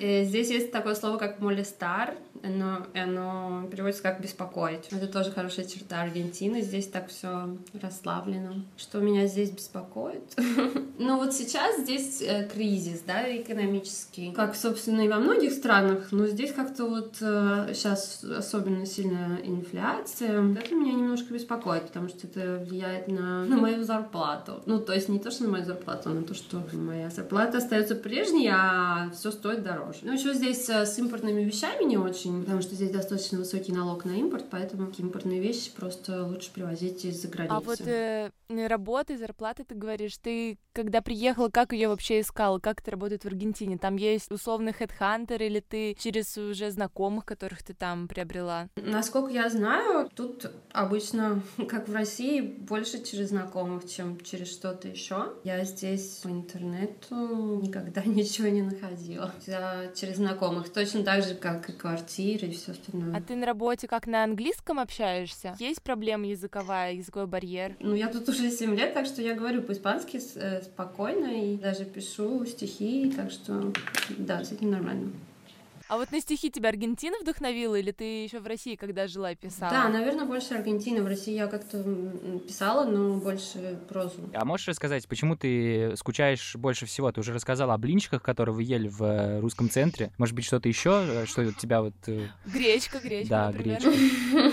Э, 0.00 0.24
здесь 0.24 0.50
есть 0.50 0.72
такое 0.72 0.96
слово, 0.96 1.18
как 1.18 1.38
«молестар», 1.38 2.16
но 2.42 2.84
оно 2.94 3.68
переводится 3.70 4.02
как 4.02 4.20
беспокоить. 4.20 4.88
Это 4.90 5.06
тоже 5.06 5.30
хорошая 5.30 5.66
черта 5.66 6.02
Аргентины. 6.02 6.62
Здесь 6.62 6.88
так 6.88 7.08
все 7.08 7.56
расслаблено. 7.80 8.64
Что 8.76 8.98
меня 8.98 9.26
здесь 9.26 9.50
беспокоит? 9.50 10.24
Ну 10.98 11.16
вот 11.16 11.34
сейчас 11.34 11.80
здесь 11.80 12.22
э, 12.22 12.48
кризис, 12.52 13.02
да, 13.04 13.24
экономический, 13.36 14.30
как, 14.32 14.54
собственно, 14.54 15.00
и 15.00 15.08
во 15.08 15.16
многих 15.16 15.52
странах, 15.52 16.12
но 16.12 16.28
здесь 16.28 16.52
как-то 16.52 16.86
вот 16.86 17.16
сейчас 17.16 18.20
э, 18.22 18.36
особенно 18.36 18.86
сильная 18.86 19.38
инфляция. 19.42 19.91
Это 20.00 20.74
меня 20.74 20.92
немножко 20.92 21.32
беспокоит, 21.32 21.86
потому 21.86 22.08
что 22.08 22.26
это 22.26 22.64
влияет 22.64 23.08
на, 23.08 23.44
на 23.44 23.56
мою 23.56 23.84
зарплату. 23.84 24.62
Ну, 24.66 24.78
то 24.80 24.92
есть 24.92 25.08
не 25.08 25.18
то, 25.18 25.30
что 25.30 25.44
на 25.44 25.50
мою 25.50 25.64
зарплату, 25.64 26.10
а 26.10 26.14
на 26.14 26.22
то, 26.22 26.34
что 26.34 26.62
моя 26.72 27.10
зарплата 27.10 27.58
остается 27.58 27.94
прежней, 27.94 28.48
а 28.52 29.10
все 29.14 29.30
стоит 29.30 29.62
дороже. 29.62 29.98
Ну, 30.02 30.12
еще 30.12 30.34
здесь 30.34 30.68
э, 30.68 30.86
с 30.86 30.98
импортными 30.98 31.42
вещами 31.42 31.84
не 31.84 31.98
очень, 31.98 32.42
потому 32.42 32.62
что 32.62 32.74
здесь 32.74 32.90
достаточно 32.90 33.38
высокий 33.38 33.72
налог 33.72 34.04
на 34.04 34.12
импорт, 34.12 34.46
поэтому 34.50 34.90
импортные 34.96 35.40
вещи 35.40 35.70
просто 35.74 36.24
лучше 36.24 36.50
привозить 36.52 37.04
из-за 37.04 37.28
границы. 37.28 37.54
А 37.54 37.60
вот 37.60 37.80
э, 37.80 38.30
работы, 38.66 39.16
зарплаты, 39.16 39.64
ты 39.64 39.74
говоришь, 39.74 40.16
ты 40.18 40.58
когда 40.72 41.02
приехала, 41.02 41.48
как 41.48 41.72
ее 41.72 41.88
вообще 41.88 42.20
искала, 42.20 42.58
как 42.58 42.80
это 42.80 42.92
работает 42.92 43.24
в 43.24 43.26
Аргентине? 43.26 43.78
Там 43.78 43.96
есть 43.96 44.30
условный 44.30 44.72
хедхантер 44.72 45.42
или 45.42 45.60
ты 45.60 45.94
через 45.98 46.36
уже 46.36 46.70
знакомых, 46.70 47.24
которых 47.24 47.62
ты 47.62 47.74
там 47.74 48.08
приобрела? 48.08 48.68
Насколько 48.76 49.30
я 49.32 49.48
знаю, 49.50 50.08
тут 50.14 50.50
обычно, 50.72 51.42
как 51.68 51.88
в 51.88 51.94
России, 51.94 52.40
больше 52.40 53.02
через 53.04 53.28
знакомых, 53.28 53.88
чем 53.88 54.20
через 54.20 54.50
что-то 54.52 54.88
еще. 54.88 55.34
Я 55.44 55.64
здесь 55.64 56.20
по 56.22 56.28
интернету 56.28 57.60
никогда 57.62 58.02
ничего 58.04 58.48
не 58.48 58.62
находила. 58.62 59.32
Я 59.46 59.92
через 59.94 60.16
знакомых, 60.16 60.72
точно 60.72 61.04
так 61.04 61.22
же, 61.22 61.34
как 61.34 61.68
и 61.68 61.72
квартиры 61.72 62.48
и 62.48 62.52
все 62.52 62.72
остальное. 62.72 63.16
А 63.16 63.20
ты 63.20 63.36
на 63.36 63.46
работе 63.46 63.88
как 63.88 64.06
на 64.06 64.24
английском 64.24 64.78
общаешься? 64.78 65.54
Есть 65.58 65.82
проблема 65.82 66.26
языковая, 66.26 66.94
языковой 66.94 67.26
барьер? 67.26 67.76
Ну, 67.80 67.94
я 67.94 68.08
тут 68.08 68.28
уже 68.28 68.41
7 68.50 68.74
лет, 68.74 68.94
так 68.94 69.06
что 69.06 69.22
я 69.22 69.34
говорю 69.34 69.62
по-испански 69.62 70.20
э, 70.36 70.62
спокойно 70.62 71.26
и 71.26 71.56
даже 71.56 71.84
пишу 71.84 72.44
стихи, 72.46 73.12
так 73.14 73.30
что 73.30 73.72
да, 74.18 74.44
с 74.44 74.52
этим 74.52 74.70
нормально. 74.70 75.10
А 75.92 75.98
вот 75.98 76.10
на 76.10 76.22
стихи 76.22 76.50
тебя 76.50 76.70
Аргентина 76.70 77.18
вдохновила, 77.20 77.74
или 77.74 77.90
ты 77.90 78.24
еще 78.24 78.40
в 78.40 78.46
России, 78.46 78.76
когда 78.76 79.06
жила, 79.06 79.34
писала? 79.34 79.70
Да, 79.70 79.88
наверное, 79.90 80.24
больше 80.24 80.54
Аргентина. 80.54 81.02
В 81.02 81.06
России 81.06 81.34
я 81.34 81.48
как-то 81.48 81.84
писала, 82.48 82.86
но 82.86 83.16
больше 83.18 83.78
прозу. 83.90 84.30
А 84.32 84.46
можешь 84.46 84.68
рассказать, 84.68 85.06
почему 85.06 85.36
ты 85.36 85.94
скучаешь 85.96 86.56
больше 86.56 86.86
всего? 86.86 87.12
Ты 87.12 87.20
уже 87.20 87.34
рассказала 87.34 87.74
о 87.74 87.76
блинчиках, 87.78 88.22
которые 88.22 88.54
вы 88.54 88.62
ели 88.62 88.88
в 88.88 89.02
э, 89.02 89.40
русском 89.40 89.68
центре. 89.68 90.10
Может 90.16 90.34
быть, 90.34 90.46
что-то 90.46 90.66
еще, 90.66 91.04
э, 91.06 91.26
что 91.26 91.52
тебя 91.52 91.82
вот... 91.82 91.92
Гречка, 92.46 92.98
гречка, 92.98 93.28
Да, 93.28 93.46
например. 93.50 93.82
гречка. 93.82 94.51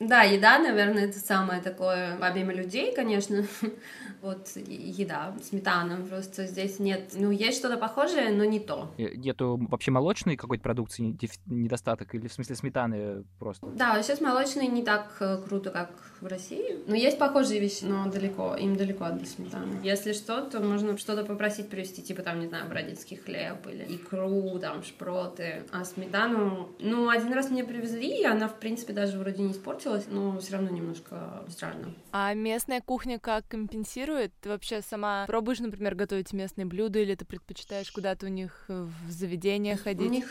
Да, 0.00 0.22
еда, 0.22 0.58
наверное, 0.58 1.04
это 1.04 1.18
самое 1.18 1.60
такое 1.60 2.16
помимо 2.18 2.52
людей, 2.52 2.94
конечно. 2.94 3.44
вот 4.22 4.48
еда, 4.56 5.34
сметана. 5.42 5.96
Просто 6.06 6.46
здесь 6.46 6.78
нет... 6.78 7.12
Ну, 7.14 7.30
есть 7.30 7.58
что-то 7.58 7.76
похожее, 7.76 8.30
но 8.30 8.44
не 8.44 8.60
то. 8.60 8.92
Нету 8.98 9.58
вообще 9.70 9.90
молочной 9.90 10.36
какой-то 10.36 10.62
продукции 10.62 11.16
недостаток? 11.46 12.14
Или 12.14 12.28
в 12.28 12.32
смысле 12.32 12.56
сметаны 12.56 13.24
просто? 13.38 13.66
Да, 13.66 14.02
сейчас 14.02 14.20
молочные 14.20 14.68
не 14.68 14.82
так 14.82 15.16
э, 15.20 15.38
круто, 15.46 15.70
как 15.70 15.90
в 16.20 16.26
России. 16.26 16.78
Но 16.86 16.94
есть 16.94 17.18
похожие 17.18 17.60
вещи, 17.60 17.84
но 17.84 18.10
далеко, 18.10 18.56
им 18.56 18.76
далеко 18.76 19.04
от 19.04 19.26
сметаны. 19.26 19.80
Если 19.82 20.12
что, 20.12 20.42
то 20.42 20.60
можно 20.60 20.96
что-то 20.98 21.24
попросить 21.24 21.68
привезти, 21.68 22.02
типа 22.02 22.22
там, 22.22 22.40
не 22.40 22.46
знаю, 22.46 22.68
бродинский 22.68 23.16
хлеб 23.16 23.66
или 23.66 23.96
икру, 23.96 24.58
там, 24.58 24.82
шпроты. 24.82 25.64
А 25.72 25.84
сметану, 25.84 26.70
ну, 26.78 27.08
один 27.08 27.32
раз 27.32 27.50
мне 27.50 27.64
привезли, 27.64 28.20
и 28.20 28.24
она, 28.24 28.48
в 28.48 28.58
принципе, 28.58 28.92
даже 28.92 29.18
вроде 29.18 29.42
не 29.42 29.54
испортилась, 29.90 30.06
но 30.08 30.38
все 30.38 30.52
равно 30.52 30.70
немножко 30.70 31.44
странно. 31.48 31.92
А 32.12 32.34
местная 32.34 32.80
кухня 32.80 33.18
как 33.18 33.46
компенсирует? 33.48 34.32
Ты 34.40 34.48
вообще 34.48 34.82
сама 34.82 35.24
пробуешь, 35.26 35.60
например, 35.60 35.94
готовить 35.94 36.32
местные 36.32 36.66
блюда, 36.66 36.98
или 37.00 37.14
ты 37.14 37.24
предпочитаешь 37.24 37.90
куда-то 37.90 38.26
у 38.26 38.28
них 38.28 38.64
в 38.68 39.10
заведение 39.10 39.76
ходить? 39.76 40.08
У 40.08 40.12
них 40.12 40.26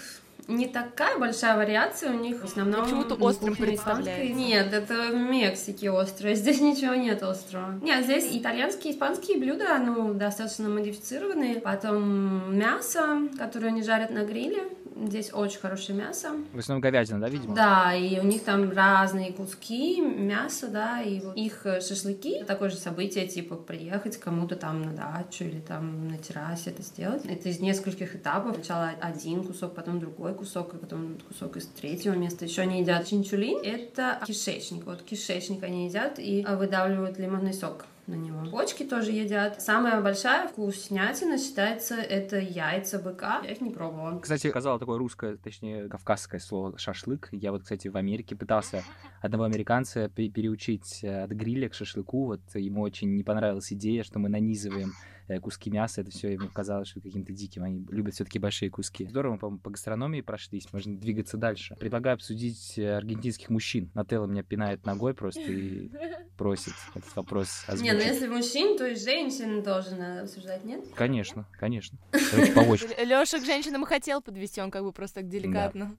не 0.48 0.68
такая 0.68 1.18
большая 1.18 1.58
вариация, 1.58 2.12
у 2.12 2.20
них 2.20 2.42
в 2.42 2.46
основном... 2.46 2.84
Почему-то 2.84 3.16
острым 3.16 3.56
представляется. 3.56 4.34
Нет, 4.34 4.74
это 4.74 5.12
в 5.12 5.16
Мексике 5.16 5.92
острое, 5.92 6.36
здесь 6.36 6.62
ничего 6.62 6.96
нет 6.96 7.22
острого. 7.22 7.80
Нет, 7.82 8.06
здесь 8.06 8.30
итальянские, 8.32 8.94
испанские 8.94 9.38
блюда, 9.38 9.78
ну, 9.78 10.14
достаточно 10.14 10.70
модифицированные. 10.70 11.60
Потом 11.60 12.58
мясо, 12.58 13.20
которое 13.38 13.68
они 13.68 13.84
жарят 13.84 14.12
на 14.12 14.24
гриле, 14.24 14.64
Здесь 15.08 15.32
очень 15.34 15.60
хорошее 15.60 15.98
мясо. 15.98 16.32
В 16.54 16.60
основном 16.60 16.82
говядина, 16.82 17.20
да, 17.20 17.30
видимо? 17.30 17.56
Да, 17.56 17.94
и 17.94 18.20
у 18.20 18.24
них 18.24 18.44
там 18.44 18.72
разные 18.72 19.32
куски 19.32 20.02
мяса, 20.02 20.68
да, 20.68 21.02
и 21.02 21.20
вот 21.22 21.36
их 21.38 21.64
шашлыки. 21.64 22.44
Такое 22.44 22.70
же 22.70 22.78
событие, 22.78 23.28
типа 23.28 23.56
приехать 23.56 24.18
кому-то 24.18 24.56
там 24.56 24.82
на 24.82 24.94
дачу 24.94 25.46
или 25.46 25.60
там 25.60 26.08
на 26.08 26.18
террасе 26.18 26.72
это 26.72 26.84
сделать. 26.84 27.26
Это 27.26 27.50
из 27.50 27.60
нескольких 27.60 28.16
этапов. 28.16 28.56
Сначала 28.56 28.92
один 29.02 29.44
кусок, 29.44 29.76
потом 29.76 30.00
другой 30.00 30.34
кусок, 30.34 30.74
и 30.74 30.78
потом 30.78 31.18
кусок 31.28 31.58
из 31.58 31.68
третьего 31.68 32.14
места. 32.14 32.46
Еще 32.46 32.62
они 32.62 32.82
едят 32.82 33.08
чинчулин. 33.08 33.60
Это 33.64 34.22
кишечник. 34.26 34.86
Вот 34.86 35.02
кишечник 35.04 35.64
они 35.64 35.88
едят 35.88 36.20
и 36.20 36.46
выдавливают 36.48 37.18
лимонный 37.20 37.54
сок 37.54 37.86
на 38.10 38.16
него. 38.16 38.50
Почки 38.50 38.84
тоже 38.84 39.12
едят. 39.12 39.62
Самая 39.62 40.02
большая 40.02 40.48
вкуснятина 40.48 41.38
считается 41.38 41.96
это 41.96 42.38
яйца 42.40 43.00
быка. 43.00 43.42
Я 43.44 43.52
их 43.52 43.62
не 43.62 43.70
пробовала. 43.70 44.20
Кстати, 44.20 44.50
сказала 44.50 44.80
такое 44.80 44.98
русское, 44.98 45.38
точнее, 45.38 45.88
кавказское 45.88 46.40
слово 46.40 46.78
шашлык. 46.78 47.30
Я 47.32 47.52
вот, 47.52 47.64
кстати, 47.64 47.88
в 47.88 47.96
Америке 47.96 48.36
пытался 48.36 48.84
одного 49.22 49.46
американца 49.46 50.10
переучить 50.10 51.04
э, 51.04 51.24
от 51.24 51.32
гриля 51.32 51.70
к 51.70 51.74
шашлыку. 51.74 52.26
Вот 52.26 52.42
ему 52.56 52.82
очень 52.82 53.16
не 53.16 53.24
понравилась 53.24 53.72
идея, 53.74 54.04
что 54.04 54.20
мы 54.20 54.30
нанизываем 54.30 54.94
Э, 55.30 55.40
куски 55.40 55.70
мяса, 55.70 56.02
это 56.02 56.10
все 56.10 56.30
ему 56.30 56.48
казалось 56.48 56.88
что 56.88 57.02
каким-то 57.02 57.32
диким. 57.32 57.64
Они 57.64 57.86
любят 57.92 58.16
все-таки 58.16 58.40
большие 58.40 58.72
куски. 58.72 59.06
Здорово, 59.08 59.34
мы, 59.34 59.38
по-моему, 59.38 59.60
по 59.60 59.70
гастрономии 59.70 60.22
прошлись, 60.22 60.74
можно 60.74 60.98
двигаться 60.98 61.38
дальше. 61.38 61.76
Предлагаю 61.76 62.16
обсудить 62.16 62.80
э, 62.80 62.98
аргентинских 62.98 63.52
мужчин. 63.52 63.92
Нателла 63.94 64.26
меня 64.26 64.42
пинает 64.42 64.88
ногой 64.88 65.14
просто 65.14 65.42
и 65.42 65.92
просит 66.38 66.74
этот 66.96 67.16
вопрос 67.16 67.64
озвучить. 67.68 67.94
Не, 67.94 68.00
ну 68.00 68.04
если 68.04 68.28
мужчин, 68.28 68.76
то 68.76 68.88
и 68.88 68.96
женщин 68.96 69.64
тоже 69.64 69.96
надо 69.96 70.22
обсуждать, 70.24 70.66
нет? 70.66 70.84
Конечно, 70.96 71.46
конечно. 71.60 72.00
Короче, 72.32 72.52
по 72.54 72.62
очереди. 72.62 72.96
Лёша 73.06 73.40
к 73.40 73.46
женщинам 73.46 73.86
хотел 73.86 74.24
подвести, 74.24 74.62
он 74.62 74.72
как 74.72 74.84
бы 74.84 74.92
просто 74.92 75.20
так 75.20 75.30
деликатно. 75.30 75.96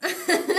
Да 0.00 0.08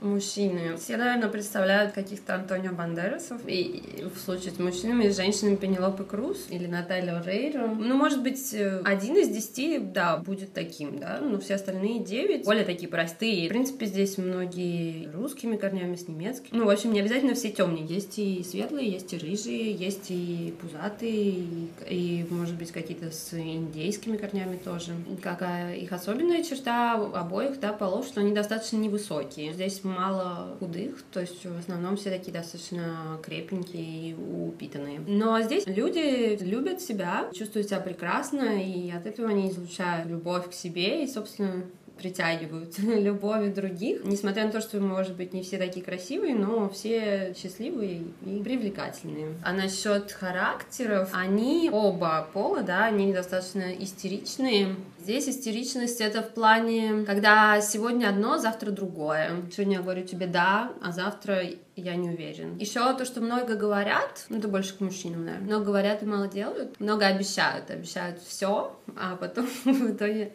мужчины. 0.00 0.76
Все, 0.76 0.96
наверное, 0.96 1.28
представляют 1.28 1.92
каких-то 1.92 2.34
Антонио 2.34 2.72
Бандерасов. 2.72 3.40
И 3.46 4.04
в 4.14 4.18
случае 4.18 4.52
с 4.52 4.58
мужчинами 4.58 5.04
и 5.04 5.10
с 5.10 5.16
женщинами 5.16 5.56
Пенелопы 5.56 6.04
Круз 6.04 6.46
или 6.50 6.66
Наталья 6.66 7.22
Рейра. 7.22 7.66
Ну, 7.66 7.96
может 7.96 8.22
быть, 8.22 8.52
э, 8.54 8.80
один 8.84 9.16
из 9.16 9.28
десяти, 9.28 9.78
да, 9.78 10.16
будет 10.16 10.52
таким, 10.52 10.98
да, 10.98 11.20
но 11.20 11.38
все 11.38 11.54
остальные 11.54 12.00
девять 12.00 12.44
более 12.44 12.64
такие 12.64 12.88
простые. 12.88 13.46
В 13.46 13.48
принципе, 13.48 13.86
здесь 13.86 14.18
многие 14.18 15.08
русскими 15.12 15.56
корнями, 15.56 15.96
с 15.96 16.08
немецкими. 16.08 16.58
Ну, 16.58 16.66
в 16.66 16.70
общем, 16.70 16.92
не 16.92 17.00
обязательно 17.00 17.34
все 17.34 17.50
темные. 17.50 17.84
Есть 17.84 18.18
и 18.18 18.42
светлые, 18.42 18.90
есть 18.90 19.12
и 19.12 19.18
рыжие, 19.18 19.72
есть 19.72 20.06
и 20.10 20.54
пузатые, 20.60 21.30
и, 21.30 21.70
и 21.88 22.26
может 22.30 22.56
быть, 22.56 22.72
какие-то 22.72 23.10
с 23.10 23.34
индейскими 23.34 24.16
корнями 24.16 24.56
тоже. 24.56 24.92
Какая 25.22 25.76
их 25.76 25.92
особенная 25.92 26.42
черта 26.42 26.94
обоих, 26.94 27.60
да, 27.60 27.72
полов, 27.72 28.06
что 28.06 28.20
они 28.20 28.32
достаточно 28.32 28.76
невысокие. 28.76 29.52
Здесь 29.52 29.82
мало 29.90 30.56
худых, 30.58 31.02
то 31.12 31.20
есть 31.20 31.44
в 31.44 31.58
основном 31.58 31.96
все 31.96 32.10
такие 32.10 32.32
достаточно 32.32 33.18
крепенькие 33.22 34.10
и 34.10 34.14
упитанные. 34.14 35.00
Но 35.06 35.40
здесь 35.42 35.66
люди 35.66 36.38
любят 36.42 36.80
себя, 36.80 37.28
чувствуют 37.32 37.68
себя 37.68 37.80
прекрасно, 37.80 38.62
и 38.62 38.90
от 38.90 39.06
этого 39.06 39.28
они 39.28 39.50
излучают 39.50 40.08
любовь 40.08 40.50
к 40.50 40.52
себе 40.52 41.04
и, 41.04 41.08
собственно, 41.08 41.64
притягивают 42.00 42.78
любовью 42.78 43.54
других. 43.54 44.04
Несмотря 44.04 44.46
на 44.46 44.52
то, 44.52 44.60
что, 44.60 44.80
может 44.80 45.16
быть, 45.16 45.32
не 45.32 45.42
все 45.42 45.58
такие 45.58 45.84
красивые, 45.84 46.34
но 46.34 46.68
все 46.68 47.34
счастливые 47.36 48.04
и 48.24 48.42
привлекательные. 48.42 49.34
А 49.44 49.52
насчет 49.52 50.10
характеров, 50.12 51.10
они 51.12 51.70
оба 51.72 52.28
пола, 52.32 52.62
да, 52.62 52.86
они 52.86 53.12
достаточно 53.12 53.72
истеричные. 53.72 54.76
Здесь 55.02 55.28
истеричность 55.28 56.00
это 56.00 56.22
в 56.22 56.30
плане, 56.30 57.04
когда 57.06 57.60
сегодня 57.60 58.08
одно, 58.08 58.38
завтра 58.38 58.70
другое. 58.70 59.42
Сегодня 59.50 59.76
я 59.76 59.82
говорю 59.82 60.06
тебе 60.06 60.26
да, 60.26 60.72
а 60.82 60.92
завтра 60.92 61.42
я 61.76 61.96
не 61.96 62.10
уверен. 62.10 62.56
Еще 62.58 62.80
то, 62.94 63.04
что 63.04 63.20
много 63.20 63.54
говорят, 63.54 64.26
ну 64.28 64.38
это 64.38 64.48
больше 64.48 64.76
к 64.76 64.80
мужчинам, 64.80 65.24
наверное. 65.24 65.46
Много 65.46 65.64
говорят 65.66 66.02
и 66.02 66.06
мало 66.06 66.28
делают. 66.28 66.78
Много 66.80 67.06
обещают, 67.06 67.70
обещают 67.70 68.20
все, 68.20 68.76
а 68.96 69.16
потом 69.16 69.46
в 69.64 69.90
итоге 69.90 70.34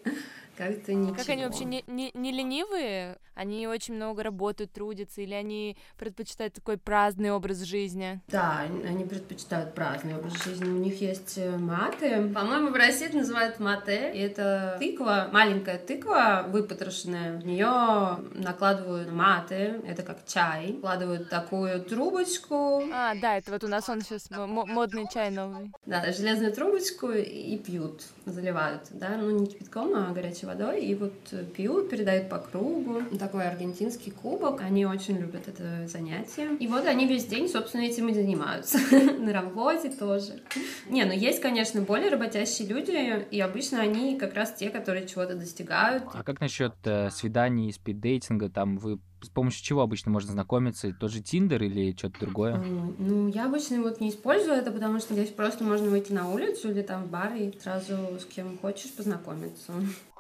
как-то 0.58 0.94
ничего. 0.94 1.16
Как 1.16 1.30
они 1.30 1.46
вообще 1.46 1.66
не, 1.66 1.84
не, 1.88 2.12
не 2.14 2.32
ленивые? 2.32 3.18
Они 3.36 3.68
очень 3.68 3.96
много 3.96 4.24
работают, 4.24 4.72
трудятся, 4.72 5.22
или 5.22 5.34
они 5.34 5.78
предпочитают 5.98 6.54
такой 6.54 6.78
праздный 6.78 7.32
образ 7.32 7.60
жизни? 7.60 8.22
Да, 8.30 8.60
они 8.62 9.04
предпочитают 9.04 9.76
праздный 9.76 10.16
образ 10.16 10.42
жизни. 10.44 10.66
У 10.66 10.78
них 10.78 11.02
есть 11.02 11.38
э, 11.38 11.58
маты. 11.58 12.30
По-моему, 12.34 12.70
в 12.70 12.76
России 12.76 13.08
это 13.08 13.18
называют 13.18 13.60
мате. 13.60 14.14
И 14.14 14.20
это 14.20 14.78
тыква, 14.80 15.30
маленькая 15.32 15.78
тыква, 15.78 16.46
выпотрошенная. 16.48 17.38
В 17.38 17.46
нее 17.46 18.18
накладывают 18.34 19.12
маты, 19.12 19.82
это 19.86 20.04
как 20.04 20.26
чай. 20.26 20.76
Вкладывают 20.78 21.30
такую 21.30 21.82
трубочку. 21.84 22.84
А, 22.94 23.16
да, 23.16 23.38
это 23.38 23.52
вот 23.52 23.64
у 23.64 23.68
нас 23.68 23.90
он 23.90 24.02
сейчас 24.02 24.30
модный 24.30 25.08
чай 25.14 25.30
новый. 25.30 25.72
Да, 25.86 26.10
железную 26.12 26.54
трубочку 26.54 27.10
и 27.12 27.58
пьют, 27.58 28.04
заливают, 28.26 28.84
да, 28.92 29.10
ну 29.18 29.32
не 29.32 29.48
кипятком, 29.48 29.94
а 29.96 30.14
горячей 30.14 30.46
водой, 30.46 30.86
и 30.86 30.96
вот 30.96 31.14
пьют, 31.56 31.90
передают 31.90 32.30
по 32.30 32.40
кругу. 32.40 33.04
Такой 33.26 33.48
аргентинский 33.48 34.12
кубок, 34.12 34.62
они 34.62 34.86
очень 34.86 35.18
любят 35.18 35.48
это 35.48 35.88
занятие. 35.88 36.58
И 36.58 36.68
вот 36.68 36.86
они 36.86 37.08
весь 37.08 37.26
день, 37.26 37.50
собственно, 37.50 37.82
этим 37.82 38.08
и 38.10 38.14
занимаются. 38.14 38.78
На 39.20 39.34
работе 39.34 39.90
тоже. 39.90 40.44
Не, 40.88 41.06
ну 41.06 41.12
есть, 41.12 41.42
конечно, 41.42 41.82
более 41.82 42.12
работящие 42.12 42.68
люди, 42.68 43.26
и 43.32 43.40
обычно 43.40 43.82
они 43.82 44.20
как 44.20 44.36
раз 44.36 44.54
те, 44.54 44.70
которые 44.70 45.08
чего-то 45.08 45.34
достигают. 45.34 46.04
А 46.14 46.22
как 46.22 46.40
насчет 46.40 46.76
э, 46.84 47.10
свиданий, 47.10 47.74
спиддейтинга? 47.74 48.50
Там 48.50 48.78
вы 48.78 49.00
с 49.24 49.30
помощью 49.30 49.64
чего 49.64 49.82
обычно 49.82 50.12
можно 50.12 50.32
знакомиться? 50.32 50.94
Тот 50.94 51.10
же 51.10 51.20
Тиндер 51.20 51.64
или 51.64 51.98
что-то 51.98 52.20
другое? 52.20 52.58
Ну, 52.58 53.28
я 53.30 53.46
обычно 53.48 53.82
вот 53.82 54.00
не 54.02 54.12
использую 54.12 54.56
это, 54.56 54.72
потому 54.72 55.00
что 55.00 55.16
здесь 55.16 55.32
просто 55.32 55.64
можно 55.64 55.90
выйти 55.90 56.12
на 56.12 56.30
улицу 56.30 56.70
или 56.70 56.84
там 56.84 57.06
в 57.06 57.10
бар 57.10 57.34
и 57.34 57.52
сразу 57.60 58.20
с 58.20 58.26
кем 58.26 58.56
хочешь 58.60 58.94
познакомиться. 58.94 59.74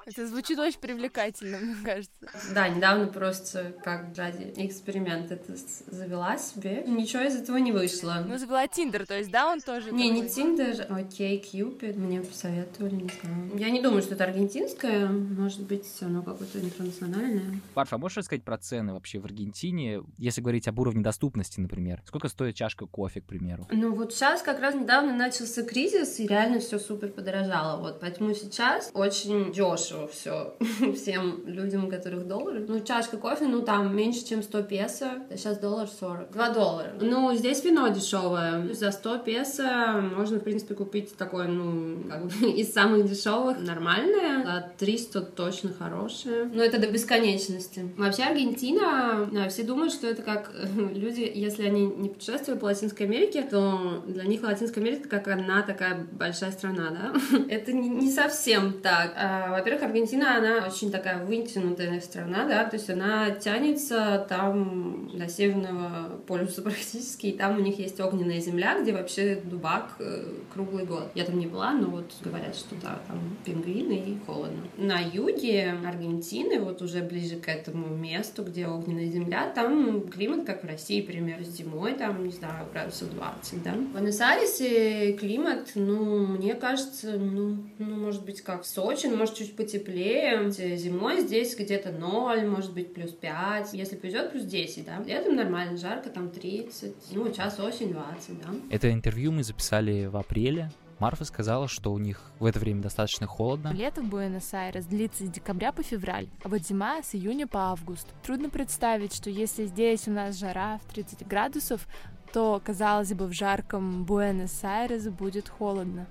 Это 0.05 0.27
звучит 0.27 0.59
очень 0.59 0.79
привлекательно, 0.79 1.57
мне 1.57 1.75
кажется. 1.83 2.13
Да, 2.53 2.69
недавно 2.69 3.07
просто 3.07 3.73
как 3.83 4.15
ради 4.15 4.53
эксперимента 4.57 5.33
это 5.33 5.55
завела 5.87 6.37
себе. 6.37 6.83
Nичего 6.85 7.23
из 7.23 7.35
этого 7.35 7.57
не 7.57 7.71
вышло. 7.71 8.23
Ну, 8.27 8.37
завела 8.37 8.67
Тиндер, 8.67 9.07
то 9.07 9.17
есть, 9.17 9.31
да, 9.31 9.51
он 9.51 9.61
тоже 9.61 9.91
Не, 9.91 10.09
такой? 10.09 10.21
не 10.21 10.29
Тиндер, 10.29 10.85
окей, 10.89 11.39
Кьюпид. 11.39 11.95
Мне 11.95 12.21
посоветовали, 12.21 12.95
не 12.95 13.09
знаю. 13.21 13.57
Я 13.57 13.71
не 13.71 13.81
думаю, 13.81 14.03
что 14.03 14.13
это 14.13 14.25
аргентинское. 14.25 15.07
Может 15.07 15.61
быть, 15.61 15.87
оно 16.01 16.21
какое-то 16.21 16.59
интернациональное. 16.59 17.59
Парф, 17.73 17.91
а 17.93 17.97
можешь 17.97 18.17
рассказать 18.17 18.43
про 18.43 18.57
цены 18.59 18.93
вообще 18.93 19.17
в 19.17 19.25
Аргентине, 19.25 20.03
если 20.17 20.41
говорить 20.41 20.67
об 20.67 20.77
уровне 20.79 21.01
доступности, 21.01 21.59
например? 21.59 22.03
Сколько 22.05 22.27
стоит 22.27 22.55
чашка 22.55 22.85
кофе, 22.85 23.21
к 23.21 23.25
примеру? 23.25 23.67
Ну, 23.71 23.95
вот 23.95 24.13
сейчас 24.13 24.43
как 24.43 24.59
раз 24.59 24.75
недавно 24.75 25.15
начался 25.15 25.63
кризис, 25.63 26.19
и 26.19 26.27
реально 26.27 26.59
все 26.59 26.77
супер 26.77 27.09
подорожало. 27.09 27.81
Вот, 27.81 27.99
поэтому 27.99 28.33
сейчас 28.35 28.91
очень 28.93 29.51
дешево 29.51 29.94
дешево 29.95 30.07
все 30.07 30.55
всем 30.93 31.43
людям, 31.45 31.85
у 31.85 31.89
которых 31.89 32.27
доллары. 32.27 32.65
Ну, 32.67 32.79
чашка 32.81 33.17
кофе, 33.17 33.45
ну, 33.45 33.61
там 33.61 33.95
меньше, 33.95 34.25
чем 34.25 34.43
100 34.43 34.63
песо. 34.63 35.11
Сейчас 35.29 35.57
доллар 35.59 35.87
40. 35.87 36.31
2 36.31 36.49
доллара. 36.49 36.93
Ну, 36.99 37.33
здесь 37.35 37.63
вино 37.63 37.87
дешевое. 37.87 38.73
За 38.73 38.91
100 38.91 39.19
песо 39.19 40.01
можно, 40.15 40.39
в 40.39 40.43
принципе, 40.43 40.75
купить 40.75 41.15
такое, 41.15 41.47
ну, 41.47 42.03
как 42.09 42.25
бы 42.25 42.47
из 42.51 42.73
самых 42.73 43.09
дешевых 43.09 43.59
нормальное. 43.59 44.43
За 44.43 44.71
300 44.77 45.21
точно 45.21 45.73
хорошее. 45.73 46.49
Но 46.53 46.63
это 46.63 46.79
до 46.79 46.87
бесконечности. 46.87 47.91
Вообще 47.97 48.23
Аргентина, 48.23 49.29
все 49.49 49.63
думают, 49.63 49.93
что 49.93 50.07
это 50.07 50.21
как 50.21 50.51
люди, 50.75 51.31
если 51.33 51.63
они 51.63 51.85
не 51.85 52.09
путешествуют 52.09 52.59
по 52.59 52.65
Латинской 52.65 53.05
Америке, 53.05 53.43
то 53.43 54.03
для 54.07 54.23
них 54.23 54.43
Латинская 54.43 54.81
Америка 54.81 55.09
как 55.09 55.27
одна 55.27 55.61
такая 55.61 56.07
большая 56.11 56.51
страна, 56.51 56.89
да? 56.91 57.39
Это 57.49 57.73
не 57.73 58.11
совсем 58.11 58.73
так. 58.81 59.13
А, 59.15 59.51
во-первых, 59.51 59.83
Аргентина, 59.85 60.37
она 60.37 60.65
очень 60.67 60.91
такая 60.91 61.23
вытянутая 61.23 61.99
страна, 62.01 62.45
да, 62.45 62.65
то 62.65 62.75
есть 62.75 62.89
она 62.89 63.31
тянется 63.31 64.25
там 64.27 65.09
до 65.13 65.27
Северного 65.27 66.17
полюса 66.27 66.61
практически, 66.63 67.27
и 67.27 67.31
там 67.31 67.57
у 67.57 67.61
них 67.61 67.79
есть 67.79 67.99
огненная 67.99 68.39
земля, 68.39 68.79
где 68.81 68.93
вообще 68.93 69.39
дубак 69.43 69.95
э, 69.99 70.25
круглый 70.53 70.85
год. 70.85 71.11
Я 71.15 71.25
там 71.25 71.39
не 71.39 71.47
была, 71.47 71.71
но 71.73 71.87
вот 71.87 72.11
говорят, 72.21 72.55
что 72.55 72.75
да, 72.81 72.99
там 73.07 73.37
пингвины 73.45 73.93
и 73.93 74.17
холодно. 74.25 74.63
На 74.77 74.99
юге 74.99 75.77
Аргентины, 75.85 76.59
вот 76.59 76.81
уже 76.81 77.01
ближе 77.01 77.37
к 77.37 77.47
этому 77.47 77.87
месту, 77.95 78.43
где 78.43 78.67
огненная 78.67 79.07
земля, 79.07 79.51
там 79.53 80.07
климат 80.09 80.45
как 80.45 80.63
в 80.63 80.67
России, 80.67 81.01
примерно 81.01 81.45
зимой, 81.45 81.93
там, 81.93 82.25
не 82.25 82.31
знаю, 82.31 82.67
градусов 82.71 83.13
20, 83.13 83.63
да. 83.63 83.71
В 83.71 83.93
Буэнос-Айресе 83.93 85.13
климат, 85.13 85.71
ну, 85.75 86.25
мне 86.25 86.55
кажется, 86.55 87.17
ну, 87.17 87.57
ну, 87.77 87.95
может 87.95 88.25
быть, 88.25 88.41
как 88.41 88.63
в 88.63 88.67
Сочи, 88.67 89.07
ну, 89.07 89.17
может, 89.17 89.35
чуть 89.35 89.55
потеплее 89.55 89.74
теплее. 89.79 90.51
Зимой 90.77 91.21
здесь 91.21 91.55
где-то 91.55 91.91
0, 91.91 92.45
может 92.45 92.73
быть, 92.73 92.93
плюс 92.93 93.11
5. 93.11 93.73
Если 93.73 93.95
повезет, 93.95 94.31
плюс 94.31 94.43
10, 94.43 94.85
да. 94.85 95.03
Летом 95.05 95.35
нормально, 95.35 95.77
жарко, 95.77 96.09
там 96.09 96.29
30. 96.29 96.93
Ну, 97.11 97.31
час 97.31 97.59
осень 97.59 97.91
20, 97.91 98.39
да. 98.41 98.49
Это 98.69 98.91
интервью 98.91 99.31
мы 99.31 99.43
записали 99.43 100.05
в 100.05 100.17
апреле. 100.17 100.71
Марфа 100.97 101.25
сказала, 101.25 101.67
что 101.67 101.91
у 101.91 101.97
них 101.97 102.21
в 102.39 102.45
это 102.45 102.57
время 102.57 102.81
достаточно 102.81 103.27
холодно. 103.27 103.73
Лето 103.73 104.01
в 104.01 104.05
Буэнос-Айрес 104.05 104.85
длится 104.85 105.25
с 105.25 105.29
декабря 105.29 105.73
по 105.73 105.83
февраль, 105.83 106.29
а 106.41 106.47
вот 106.47 106.61
зима 106.61 107.03
с 107.03 107.15
июня 107.15 107.47
по 107.47 107.71
август. 107.71 108.07
Трудно 108.23 108.49
представить, 108.49 109.13
что 109.13 109.29
если 109.29 109.65
здесь 109.65 110.07
у 110.07 110.11
нас 110.11 110.39
жара 110.39 110.79
в 110.87 110.93
30 110.93 111.27
градусов, 111.27 111.85
то, 112.31 112.61
казалось 112.63 113.13
бы, 113.13 113.27
в 113.27 113.33
жарком 113.33 114.05
Буэнос-Айрес 114.05 115.09
будет 115.09 115.49
холодно. 115.49 116.07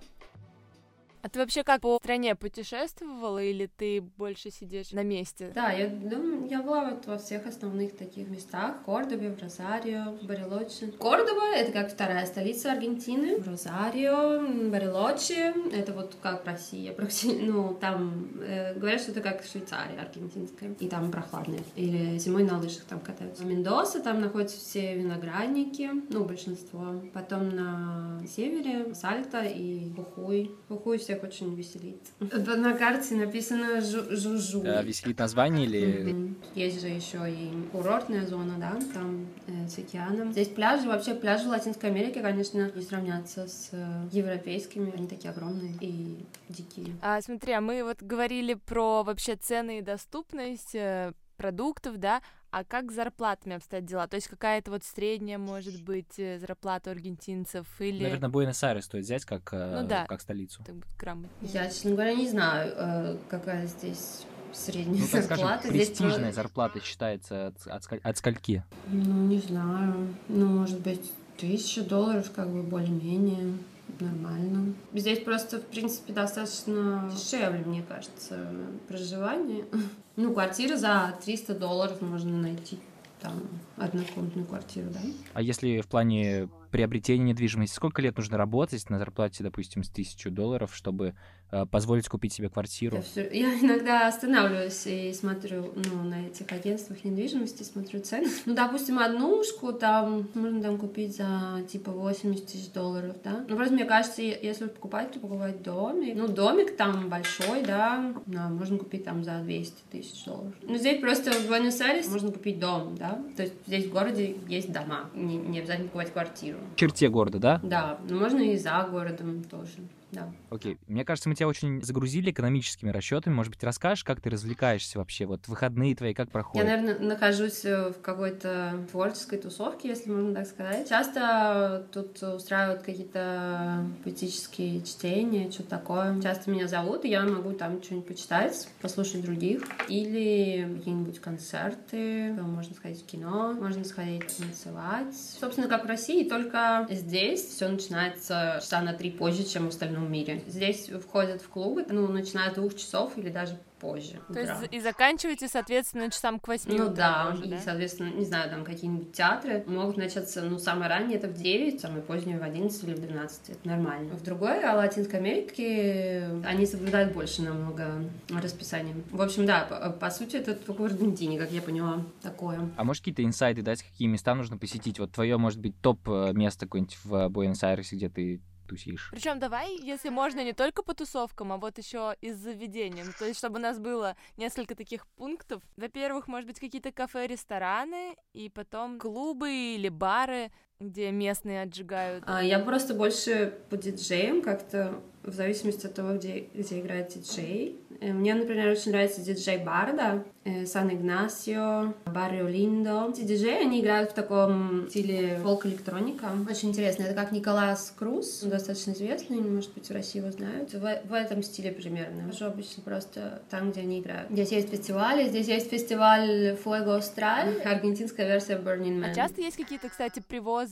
А 1.25 1.31
ты 1.31 1.39
вообще 1.39 1.65
как 1.65 1.81
по 1.81 1.97
стране 2.03 2.35
путешествовала 2.35 3.43
или 3.43 3.65
ты 3.65 4.03
больше 4.03 4.51
сидишь 4.51 4.93
на 4.93 5.03
месте? 5.03 5.51
Да, 5.55 5.71
я 5.71 5.89
думаю, 5.89 6.47
я 6.51 6.61
была 6.61 6.91
вот 6.91 7.07
во 7.07 7.17
всех 7.17 7.47
основных 7.47 7.97
таких 7.97 8.29
местах. 8.29 8.83
В 8.83 8.85
Кордобе, 8.85 9.31
в 9.31 9.41
Розарио, 9.41 10.19
в 10.21 10.27
Барелочи. 10.27 10.91
Кордоба— 11.01 11.47
это 11.57 11.73
как 11.73 11.91
вторая 11.91 12.27
столица 12.27 12.73
Аргентины. 12.73 13.39
В 13.39 13.49
Розарио, 13.49 14.69
Барелочи— 14.69 15.55
это 15.75 15.95
вот 15.95 16.15
как 16.21 16.45
Россия. 16.45 16.93
Практически, 16.97 17.41
ну, 17.41 17.73
там 17.73 18.29
э, 18.43 18.75
говорят, 18.75 19.01
что 19.01 19.13
это 19.13 19.23
как 19.23 19.45
Швейцария 19.45 19.99
аргентинская. 19.99 20.75
И 20.79 20.89
там 20.91 21.11
прохладно. 21.11 21.57
Или 21.75 22.19
зимой 22.19 22.43
на 22.43 22.59
лыжах 22.59 22.83
там 22.83 23.01
катаются. 23.01 23.45
В 23.45 23.47
Мендоса 23.47 24.01
там 24.01 24.21
находятся 24.21 24.59
все 24.59 24.95
виноградники, 24.95 25.91
ну, 26.11 26.27
большинство. 26.27 27.01
Потом 27.15 27.49
на 27.49 28.21
севере 28.29 28.95
Сальта 28.95 29.41
и 29.41 29.87
Бухуй. 29.87 30.51
Бухуй 30.69 30.99
все 30.99 31.14
всех 31.15 31.23
очень 31.23 31.55
веселит. 31.55 32.01
На 32.21 32.77
карте 32.77 33.15
написано 33.15 33.81
Жужу. 33.81 34.63
А, 34.65 34.83
веселит 34.83 35.19
название 35.19 35.67
или... 35.67 36.35
Есть 36.55 36.81
же 36.81 36.89
еще 36.89 37.31
и 37.31 37.51
курортная 37.73 38.27
зона, 38.27 38.55
да, 38.59 38.79
там 38.93 39.27
э, 39.47 39.69
с 39.69 39.79
океаном. 39.79 40.33
Здесь 40.33 40.49
пляжи, 40.49 40.87
вообще 40.87 41.15
пляжи 41.15 41.49
Латинской 41.49 41.91
Америки, 41.91 42.21
конечно, 42.21 42.71
не 42.75 42.83
сравнятся 42.83 43.47
с 43.47 43.71
э, 43.73 44.09
европейскими. 44.13 44.93
Они 44.97 45.09
такие 45.09 45.31
огромные 45.31 45.75
и 45.81 46.25
дикие. 46.49 46.95
А 47.03 47.21
смотри, 47.21 47.53
а 47.53 47.61
мы 47.61 47.83
вот 47.83 48.03
говорили 48.03 48.55
про 48.55 49.03
вообще 49.03 49.37
цены 49.37 49.79
и 49.79 49.83
доступность 49.83 50.75
э, 50.75 51.13
продуктов, 51.37 51.99
да, 51.99 52.23
а 52.55 52.63
как 52.63 52.93
с 52.93 52.95
зарплатами 52.95 53.57
обстоят 53.57 53.85
дела? 53.85 54.07
То 54.07 54.15
есть 54.15 54.29
какая-то 54.29 54.71
вот 54.71 54.85
средняя, 54.85 55.39
может 55.39 55.83
быть, 55.83 56.19
э, 56.19 56.39
зарплата 56.39 56.93
аргентинцев 56.93 57.67
или... 57.81 58.01
Наверное, 58.01 58.29
Буэнос-Айрес 58.29 58.85
стоит 58.85 59.03
взять 59.03 59.25
как, 59.25 59.53
э, 59.53 59.81
ну, 59.81 59.89
да. 59.89 60.07
как 60.07 60.21
столицу. 60.21 60.63
Так 60.65 60.77
будет 60.77 60.97
грамотно. 60.97 61.29
Я, 61.41 61.67
честно 61.67 61.91
говоря, 61.91 62.15
не 62.15 62.29
знаю, 62.29 62.73
э, 62.77 63.17
какая 63.29 63.67
здесь 63.67 64.25
средняя 64.53 65.01
ну, 65.01 65.21
зарплата. 65.21 65.59
Скажем, 65.59 65.79
престижная 65.79 66.19
здесь... 66.19 66.35
зарплата 66.37 66.81
считается 66.81 67.49
от, 67.49 67.67
от, 67.67 67.83
от 68.05 68.19
скольки? 68.19 68.63
Ну, 68.87 69.27
не 69.27 69.39
знаю. 69.39 70.15
Ну, 70.29 70.47
может 70.47 70.79
быть, 70.79 71.13
тысяча 71.37 71.83
долларов 71.83 72.31
как 72.31 72.49
бы 72.49 72.63
более-менее 72.63 73.59
нормально. 74.01 74.75
Здесь 74.93 75.21
просто, 75.21 75.59
в 75.59 75.67
принципе, 75.67 76.13
достаточно 76.13 77.11
дешевле, 77.15 77.65
мне 77.65 77.83
кажется, 77.83 78.51
проживание. 78.89 79.65
Ну, 80.17 80.33
квартира 80.33 80.77
за 80.77 81.19
300 81.25 81.57
долларов 81.57 82.01
можно 82.01 82.39
найти 82.39 82.79
там 83.21 83.43
однокомнатную 83.77 84.47
квартиру, 84.47 84.87
да. 84.93 85.01
А 85.33 85.43
если 85.43 85.81
в 85.81 85.89
плане 85.89 86.49
приобретения 86.75 87.27
недвижимости, 87.27 87.77
сколько 87.77 88.03
лет 88.03 88.17
нужно 88.17 88.37
работать 88.37 88.91
на 88.91 88.99
зарплате, 88.99 89.45
допустим, 89.45 89.85
с 89.85 89.89
тысячу 89.89 90.29
долларов, 90.29 90.75
чтобы 90.75 91.15
Э, 91.55 91.67
позволить 91.67 92.09
купить 92.09 92.33
себе 92.33 92.49
квартиру. 92.49 92.97
Я, 92.97 93.03
все... 93.03 93.31
я 93.33 93.61
иногда 93.61 94.09
останавливаюсь 94.09 94.87
и 94.87 95.13
смотрю 95.13 95.73
ну, 95.77 96.03
на 96.03 96.27
этих 96.27 96.51
агентствах 96.51 97.05
недвижимости, 97.05 97.63
смотрю 97.63 98.01
цены. 98.01 98.27
Ну, 98.45 98.55
допустим, 98.57 98.99
однушку 98.99 99.73
там 99.73 100.29
можно 100.35 100.61
там 100.61 100.79
купить 100.79 101.17
за 101.17 101.63
типа 101.71 101.93
80 101.93 102.47
тысяч 102.47 102.73
долларов, 102.73 103.15
да. 103.23 103.45
Ну, 103.49 103.57
просто 103.57 103.75
мне 103.75 103.85
кажется, 103.85 104.21
если 104.21 104.67
покупать, 104.67 105.13
то 105.13 105.21
покупать 105.21 105.63
домик. 105.63 106.17
Ну, 106.17 106.27
домик 106.27 106.77
там 106.77 107.09
большой, 107.09 107.63
да, 107.63 108.15
да 108.27 108.49
можно 108.49 108.77
купить 108.77 109.05
там 109.05 109.23
за 109.23 109.39
200 109.39 109.75
тысяч 109.93 110.25
долларов. 110.25 110.55
Ну, 110.63 110.77
здесь 110.77 111.01
просто 111.01 111.31
в 111.31 111.47
Буэнос-Айресе 111.47 112.11
можно 112.11 112.33
купить 112.33 112.59
дом, 112.59 112.97
да. 112.97 113.23
То 113.37 113.45
есть 113.45 113.55
здесь 113.69 113.87
в 113.87 113.93
городе 113.93 114.37
есть 114.49 114.73
дома, 114.73 115.09
не, 115.15 115.37
не 115.37 115.61
обязательно 115.61 115.87
покупать 115.87 116.13
квартиру. 116.13 116.59
Черте 116.77 117.09
города, 117.09 117.39
да? 117.39 117.61
Да, 117.63 117.99
но 118.09 118.19
можно 118.19 118.39
и 118.41 118.57
за 118.57 118.87
городом 118.91 119.45
тоже 119.45 119.73
да. 120.15 120.33
Окей. 120.51 120.79
Мне 120.87 121.05
кажется, 121.05 121.29
мы 121.29 121.35
тебя 121.35 121.49
очень 121.49 121.83
загрузили 121.83 122.31
экономическими 122.31 122.91
расчетами. 122.91 123.35
Может 123.35 123.53
быть, 123.53 123.65
расскажешь, 123.65 124.05
как 124.05 124.21
ты 124.21 124.31
развлекаешься 124.31 124.99
вообще? 124.99 125.27
Вот 125.27 125.49
выходные 125.49 125.95
твои 125.95 126.15
как 126.15 126.31
проходят? 126.31 126.67
Я, 126.67 126.77
наверное, 126.77 127.07
нахожусь 127.07 127.65
э, 127.65 127.91
в 127.91 128.01
какой-то 128.01 128.87
творческой 128.91 129.39
тусовке, 129.39 129.89
если 129.89 130.11
можно 130.11 130.35
так 130.35 130.47
сказать. 130.47 130.89
Часто 130.89 131.87
тут 131.93 132.23
устраивают 132.23 132.83
какие-то 132.83 133.87
поэтические 134.05 134.83
чтения, 134.83 135.51
что-то 135.51 135.71
такое. 135.71 136.21
Часто 136.21 136.51
меня 136.51 136.69
зовут, 136.69 137.05
и 137.05 137.09
я 137.09 137.23
могу 137.23 137.53
там 137.53 137.83
что-нибудь 137.83 138.07
почитать, 138.07 138.69
послушать 138.81 139.23
других. 139.23 139.63
Или 139.89 140.77
какие-нибудь 140.79 141.21
концерты, 141.21 142.33
можно 142.33 142.75
сходить 142.75 143.03
в 143.03 143.07
кино, 143.07 143.53
можно 143.53 143.85
сходить 143.85 144.37
танцевать. 144.37 145.15
Собственно, 145.41 145.69
как 145.69 145.85
в 145.85 145.89
России, 145.89 146.29
только 146.29 146.87
здесь 146.91 147.45
все 147.45 147.69
начинается 147.69 148.59
часа 148.61 148.81
на 148.83 148.93
три 148.93 149.11
позже, 149.11 149.45
чем 149.45 149.67
в 149.67 149.69
остальном 149.69 150.04
мире. 150.11 150.43
Здесь 150.47 150.89
входят 150.89 151.43
в 151.43 151.49
клубы, 151.49 151.85
ну, 151.89 152.09
начиная 152.09 152.51
с 152.51 152.55
двух 152.55 152.75
часов 152.75 153.17
или 153.17 153.31
даже 153.31 153.59
позже. 153.85 154.21
То 154.33 154.41
есть 154.41 154.53
и 154.71 154.81
заканчиваете, 154.81 155.49
соответственно, 155.49 156.11
часам 156.11 156.41
к 156.41 156.49
восьми 156.49 156.77
Ну 156.79 156.87
утра 156.87 156.95
да, 156.95 157.31
тоже, 157.31 157.45
и, 157.45 157.51
да? 157.51 157.61
соответственно, 157.61 158.09
не 158.15 158.25
знаю, 158.25 158.51
там 158.51 158.65
какие-нибудь 158.65 159.13
театры 159.13 159.63
могут 159.67 159.97
начаться, 159.97 160.43
ну, 160.43 160.59
самое 160.59 160.89
раннее 160.89 161.19
это 161.19 161.29
в 161.29 161.35
9, 161.35 161.81
самое 161.81 162.03
позднее 162.03 162.39
в 162.39 162.43
11 162.43 162.85
или 162.85 162.95
в 162.95 163.01
12, 163.01 163.51
это 163.51 163.69
нормально. 163.69 164.15
В 164.15 164.23
другой, 164.23 164.65
а 164.65 164.75
Латинской 164.75 165.19
Америке, 165.19 166.31
они 166.45 166.67
соблюдают 166.67 167.13
больше 167.13 167.43
намного 167.43 168.05
расписание. 168.31 168.95
В 169.11 169.21
общем, 169.21 169.45
да, 169.45 169.65
по, 169.65 169.91
по 169.91 170.11
сути, 170.11 170.37
это 170.37 170.55
только 170.55 170.81
в 170.81 170.85
Аргентине, 170.85 171.39
как 171.39 171.51
я 171.51 171.61
поняла, 171.61 172.05
такое. 172.23 172.71
А 172.77 172.85
можешь 172.85 173.01
какие-то 173.01 173.23
инсайды 173.25 173.63
дать, 173.63 173.83
какие 173.83 174.09
места 174.09 174.35
нужно 174.35 174.57
посетить? 174.57 174.99
Вот 174.99 175.13
твое, 175.13 175.37
может 175.37 175.61
быть, 175.61 175.79
топ 175.81 176.09
э, 176.09 176.33
место 176.33 176.67
какое-нибудь 176.67 176.99
в 177.05 177.29
Буэнос-Айресе, 177.29 177.97
где 177.97 178.09
ты 178.09 178.41
тусишь? 178.67 179.09
Причем 179.11 179.39
давай, 179.39 179.77
если 179.79 180.09
можно, 180.09 180.43
не 180.43 180.53
только 180.53 180.83
по 180.83 180.95
тусовкам, 180.95 181.53
а 181.53 181.57
вот 181.59 181.79
еще 181.79 182.17
и 182.21 182.33
с 182.33 182.37
заведением. 182.37 183.13
То 183.19 183.27
есть, 183.27 183.39
чтобы 183.39 183.59
у 183.59 183.63
нас 183.63 183.79
было 183.79 184.17
несколько 184.37 184.75
таких 184.75 185.07
пунктов. 185.09 185.63
Во-первых, 185.77 186.29
может 186.29 186.47
быть, 186.47 186.61
какие-то 186.61 186.93
кафе, 186.93 187.27
рестораны, 187.27 188.17
и 188.33 188.49
потом 188.49 188.99
клубы 188.99 189.53
или 189.53 189.89
бары, 189.89 190.51
где 190.81 191.11
местные 191.11 191.63
отжигают. 191.63 192.25
А, 192.27 192.43
я 192.43 192.59
просто 192.59 192.95
больше 192.95 193.55
по 193.71 193.77
диджеям 193.77 194.43
как-то 194.43 195.01
в 195.25 195.33
зависимости 195.33 195.87
от 195.87 195.95
того, 195.95 196.17
где, 196.17 196.49
где 196.55 196.81
играет 196.81 197.09
диджей. 197.09 197.81
Э, 198.01 198.13
Мне, 198.13 198.35
например, 198.35 198.69
очень 198.71 198.93
нравится 198.93 199.23
диджей 199.23 199.59
Барда, 199.59 200.25
э, 200.45 200.67
Сан 200.67 200.91
Игнасио, 200.93 201.95
Баррио 202.05 202.47
Линдо. 202.47 203.09
Эти 203.11 203.23
диджеи, 203.23 203.63
они 203.63 203.81
играют 203.81 204.11
в 204.11 204.15
таком 204.15 204.89
стиле 204.91 205.39
фолк-электроника. 205.43 206.27
Очень 206.49 206.71
интересно. 206.71 207.05
Это 207.05 207.15
как 207.15 207.33
Николас 207.33 207.95
Круз, 207.97 208.41
достаточно 208.41 208.93
известный, 208.93 209.39
может 209.39 209.73
быть, 209.73 209.89
в 209.89 209.93
России 209.93 210.19
его 210.19 210.31
знают. 210.31 210.75
В, 210.75 211.01
в 211.05 211.15
этом 211.15 211.43
стиле 211.43 211.73
примерно. 211.73 212.25
Хожу 212.25 212.45
обычно 212.47 212.83
просто 212.83 213.43
там, 213.49 213.71
где 213.71 213.81
они 213.81 214.01
играют. 214.01 214.31
Здесь 214.31 214.53
есть 214.53 214.69
фестивали, 214.69 215.29
здесь 215.29 215.49
есть 215.49 215.71
фестиваль 215.71 216.59
Fuego 216.63 216.99
Austral, 216.99 217.63
аргентинская 217.63 218.27
версия 218.27 218.55
Burning 218.57 219.01
Man. 219.01 219.11
А 219.13 219.15
часто 219.15 219.41
есть 219.41 219.57
какие-то, 219.57 219.89
кстати, 219.89 220.23
привозы 220.27 220.64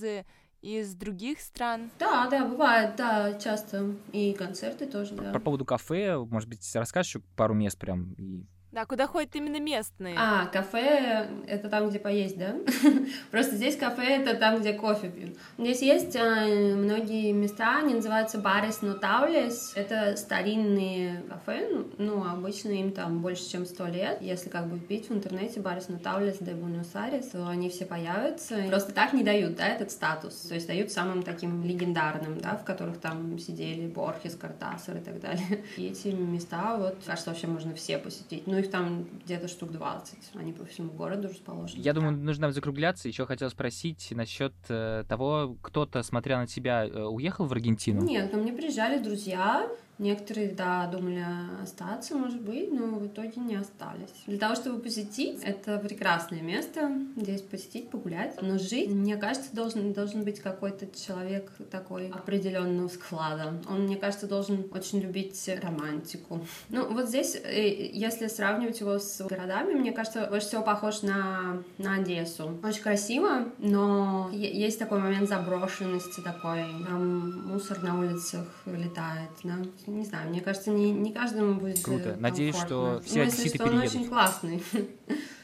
из 0.62 0.94
других 0.94 1.40
стран? 1.40 1.90
Да, 1.98 2.28
да, 2.28 2.46
бывает, 2.46 2.94
да, 2.96 3.38
часто. 3.38 3.96
И 4.12 4.32
концерты 4.32 4.86
тоже, 4.86 5.14
да. 5.14 5.32
По 5.32 5.40
поводу 5.40 5.64
кафе, 5.64 6.16
может 6.16 6.48
быть, 6.48 6.68
расскажешь 6.74 7.16
еще 7.16 7.20
пару 7.36 7.54
мест 7.54 7.78
прям 7.78 8.12
и 8.12 8.46
Да, 8.72 8.86
куда 8.86 9.06
ходят 9.06 9.36
именно 9.36 9.60
местные? 9.60 10.16
А, 10.18 10.46
кафе— 10.46 11.28
это 11.46 11.68
там, 11.68 11.90
где 11.90 11.98
поесть, 11.98 12.38
да? 12.38 12.54
Просто 13.30 13.56
здесь 13.56 13.76
кафе— 13.76 14.02
это 14.22 14.34
там, 14.34 14.60
где 14.60 14.72
кофе 14.72 15.10
пьют. 15.10 15.36
Здесь 15.58 15.82
есть 15.82 16.16
э, 16.16 16.74
многие 16.74 17.32
места, 17.32 17.80
они 17.80 17.92
называются 17.92 18.38
барес 18.38 18.80
нотаулес. 18.80 19.74
Это 19.76 20.16
старинные 20.16 21.22
кафе, 21.28 21.84
ну, 21.98 22.24
обычно 22.24 22.70
им 22.70 22.92
там 22.92 23.20
больше, 23.20 23.46
чем 23.46 23.66
сто 23.66 23.86
лет. 23.86 24.22
Если 24.22 24.48
как 24.48 24.66
бы 24.68 24.78
вбить 24.78 25.10
в 25.10 25.12
интернете 25.12 25.60
барес 25.60 25.90
нотаулес 25.90 26.38
де 26.40 26.52
Буэнос-Айрес, 26.52 27.26
то 27.26 27.46
они 27.48 27.68
все 27.68 27.84
появятся. 27.84 28.56
Просто 28.68 28.92
так 28.92 29.12
не 29.12 29.22
дают, 29.22 29.54
да, 29.54 29.68
этот 29.68 29.90
статус. 29.90 30.34
То 30.34 30.54
есть 30.54 30.66
дают 30.66 30.90
самым 30.90 31.24
таким 31.24 31.62
легендарным, 31.62 32.38
да, 32.38 32.56
в 32.56 32.64
которых 32.64 32.98
там 33.00 33.38
сидели 33.38 33.86
Борхес, 33.86 34.34
Картасар 34.34 34.96
и 34.96 35.00
так 35.00 35.20
далее. 35.20 35.62
И 35.76 35.86
эти 35.88 36.08
места, 36.08 36.78
вот, 36.78 36.96
кажется, 37.04 37.28
вообще 37.28 37.48
можно 37.48 37.74
все 37.74 37.98
посетить. 37.98 38.46
Ну, 38.46 38.61
их 38.62 38.70
там 38.70 39.06
где-то 39.24 39.48
штук 39.48 39.72
20. 39.72 40.32
Они 40.34 40.52
по 40.52 40.64
всему 40.64 40.90
городу 40.92 41.28
расположены. 41.28 41.80
Я 41.80 41.92
думаю, 41.92 42.16
нужно 42.16 42.42
нам 42.42 42.52
закругляться. 42.52 43.08
Еще 43.08 43.26
хотел 43.26 43.50
спросить 43.50 44.08
насчет 44.12 44.54
э, 44.68 45.04
того, 45.08 45.56
кто-то, 45.62 46.02
смотря 46.02 46.38
на 46.38 46.46
тебя, 46.46 46.86
э, 46.86 47.02
уехал 47.04 47.46
в 47.46 47.52
Аргентину? 47.52 48.02
Нет, 48.02 48.30
ко 48.30 48.36
мне 48.36 48.52
приезжали 48.52 49.02
друзья. 49.02 49.68
Некоторые, 50.02 50.48
да, 50.48 50.88
думали 50.88 51.24
остаться, 51.62 52.16
может 52.16 52.40
быть, 52.40 52.72
но 52.72 52.86
в 52.98 53.06
итоге 53.06 53.40
не 53.40 53.54
остались. 53.54 54.10
Для 54.26 54.36
того, 54.36 54.56
чтобы 54.56 54.80
посетить, 54.80 55.40
это 55.44 55.78
прекрасное 55.78 56.42
место. 56.42 56.90
Здесь 57.16 57.40
посетить, 57.40 57.88
погулять. 57.88 58.36
Но 58.42 58.58
жить, 58.58 58.90
мне 58.90 59.16
кажется, 59.16 59.54
должен, 59.54 59.92
должен 59.92 60.24
быть 60.24 60.40
какой-то 60.40 60.88
человек 60.98 61.52
такой 61.70 62.08
определенного 62.08 62.88
склада. 62.88 63.54
Он, 63.70 63.82
мне 63.82 63.94
кажется, 63.94 64.26
должен 64.26 64.68
очень 64.74 64.98
любить 64.98 65.48
романтику. 65.62 66.44
Ну, 66.68 66.92
вот 66.92 67.08
здесь, 67.08 67.36
э, 67.36 67.92
если 67.92 68.26
сравнивать 68.26 68.80
его 68.80 68.98
с 68.98 69.24
городами, 69.24 69.74
мне 69.74 69.92
кажется, 69.92 70.26
больше 70.26 70.48
всего 70.48 70.62
похож 70.62 71.02
на, 71.02 71.62
на 71.78 71.94
Одессу. 71.94 72.58
Очень 72.64 72.82
красиво, 72.82 73.52
но 73.58 74.30
есть 74.32 74.80
такой 74.80 74.98
момент 74.98 75.28
заброшенности 75.28 76.20
такой. 76.22 76.64
Там 76.88 77.46
мусор 77.46 77.80
на 77.84 78.00
улицах 78.00 78.48
летает, 78.66 79.30
да. 79.44 79.58
Не 79.92 80.06
знаю, 80.06 80.30
мне 80.30 80.40
кажется, 80.40 80.70
не, 80.70 80.90
не 80.90 81.12
каждому 81.12 81.60
будет 81.60 81.78
э, 81.78 81.82
Круто. 81.82 82.16
Надеюсь, 82.18 82.56
комфортно. 82.56 83.00
что 83.00 83.08
все 83.08 83.18
ну, 83.18 83.22
одесситы 83.24 83.54
что, 83.56 83.64
он 83.64 83.70
переедут. 83.70 83.94
очень 83.94 84.08
классный. 84.08 84.62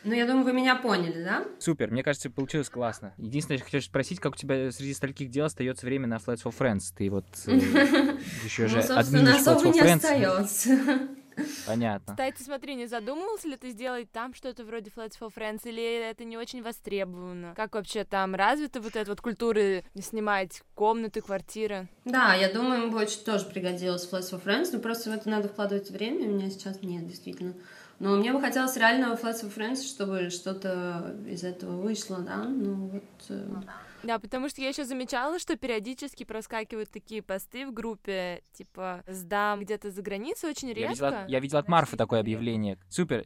Ну, 0.05 0.15
я 0.15 0.27
думаю, 0.27 0.45
вы 0.45 0.53
меня 0.55 0.77
поняли, 0.77 1.23
да? 1.23 1.45
Супер, 1.59 1.91
мне 1.91 2.03
кажется, 2.03 2.31
получилось 2.31 2.71
классно. 2.71 3.13
Единственное, 3.19 3.59
я 3.59 3.65
хочу 3.65 3.81
спросить, 3.83 4.21
как 4.21 4.33
у 4.33 4.37
тебя 4.37 4.71
среди 4.71 4.95
стольких 4.95 5.29
дел 5.29 5.47
остается 5.47 5.85
время 5.85 6.07
на 6.07 6.15
Flats 6.15 6.45
for 6.45 6.55
Friends? 6.57 6.95
Ты 6.97 7.11
вот 7.11 7.27
э, 7.47 7.53
еще 8.45 8.69
же 8.69 8.77
Ну, 8.77 8.83
Flats 8.83 9.29
особо 9.35 9.61
for 9.61 9.75
не 9.75 9.81
Friends. 9.81 11.09
Понятно. 11.66 12.14
Кстати, 12.14 12.42
смотри, 12.42 12.74
не 12.74 12.87
задумывался 12.87 13.48
ли 13.48 13.57
ты 13.57 13.70
сделать 13.70 14.11
там 14.11 14.35
что-то 14.35 14.64
вроде 14.64 14.90
Flats 14.90 15.14
for 15.20 15.33
Friends, 15.35 15.61
или 15.64 15.83
это 15.83 16.24
не 16.24 16.37
очень 16.37 16.62
востребовано? 16.62 17.55
Как 17.57 17.74
вообще 17.74 18.05
там 18.05 18.35
развита 18.35 18.81
вот 18.81 18.96
эта 18.96 19.11
вот 19.11 19.20
культура 19.20 19.83
снимать 20.01 20.62
комнаты, 20.74 21.20
квартиры? 21.20 21.88
Да, 22.05 22.35
я 22.35 22.53
думаю, 22.53 22.83
ему 22.83 22.92
бы 22.92 22.98
очень 22.98 23.22
тоже 23.24 23.44
пригодилось 23.44 24.09
Flats 24.11 24.33
for 24.33 24.42
Friends, 24.42 24.70
но 24.72 24.79
просто 24.79 25.11
в 25.11 25.14
это 25.14 25.29
надо 25.29 25.48
вкладывать 25.48 25.90
время, 25.90 26.27
у 26.27 26.35
меня 26.35 26.51
сейчас 26.51 26.83
нет, 26.83 27.07
действительно. 27.07 27.55
Но 27.98 28.16
мне 28.16 28.33
бы 28.33 28.40
хотелось 28.40 28.77
реального 28.77 29.16
Flats 29.16 29.42
for 29.42 29.55
Friends, 29.55 29.83
чтобы 29.83 30.31
что-то 30.31 31.16
из 31.27 31.42
этого 31.44 31.81
вышло, 31.81 32.18
да, 32.18 32.44
ну 32.44 32.90
вот... 32.92 33.38
Да, 34.03 34.19
потому 34.19 34.49
что 34.49 34.61
я 34.61 34.69
еще 34.69 34.85
замечала, 34.85 35.39
что 35.39 35.57
периодически 35.57 36.25
проскакивают 36.25 36.91
такие 36.91 37.23
посты 37.23 37.67
в 37.67 37.73
группе, 37.73 38.43
типа 38.53 39.03
«Сдам 39.07 39.61
где-то 39.61 39.91
за 39.91 40.03
границей» 40.03 40.51
очень 40.51 40.69
Я 40.69 40.75
редко. 40.75 40.93
видел, 40.93 41.07
от, 41.07 41.29
я 41.29 41.41
видел 41.41 41.59
от 41.59 41.69
Марфы 41.69 41.97
такое 41.97 42.21
объявление. 42.21 42.79
Супер, 42.89 43.25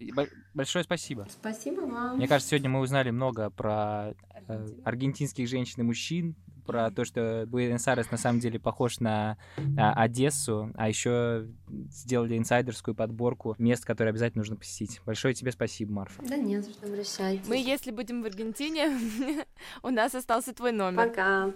большое 0.55 0.85
спасибо. 0.85 1.27
Спасибо 1.31 1.81
вам. 1.83 2.17
Мне 2.17 2.29
кажется, 2.29 2.51
сегодня 2.51 2.71
мы 2.71 2.81
узнали 2.81 3.11
много 3.11 3.51
про 3.51 4.15
э, 4.49 4.67
аргентинских 4.85 5.49
женщин 5.49 5.83
и 5.83 5.85
мужчин, 5.85 6.37
про 6.64 6.90
то, 6.90 7.05
что 7.05 7.44
Буэнос-Айрес 7.46 8.11
на 8.11 8.16
самом 8.16 8.40
деле 8.40 8.59
похож 8.59 9.01
на 9.01 9.37
а, 9.77 9.92
Одессу, 9.94 10.70
а 10.75 10.88
еще 10.88 11.46
сделали 11.90 12.37
инсайдерскую 12.37 12.94
подборку 12.94 13.55
мест, 13.59 13.85
которые 13.85 14.11
обязательно 14.11 14.40
нужно 14.40 14.57
посетить. 14.57 15.01
Большое 15.05 15.35
тебе 15.35 15.53
спасибо, 15.53 15.92
Марфа. 15.92 16.22
Да 16.22 16.37
нет, 16.37 16.66
обращайтесь. 16.83 17.48
Мы, 17.48 17.57
если 17.59 17.90
будем 17.90 18.22
в 18.22 18.27
Аргентине, 18.27 18.90
у 19.83 19.90
нас 19.90 20.14
остался 20.14 20.53
твой 20.53 20.72
номер. 20.72 21.09
Пока. 21.09 21.53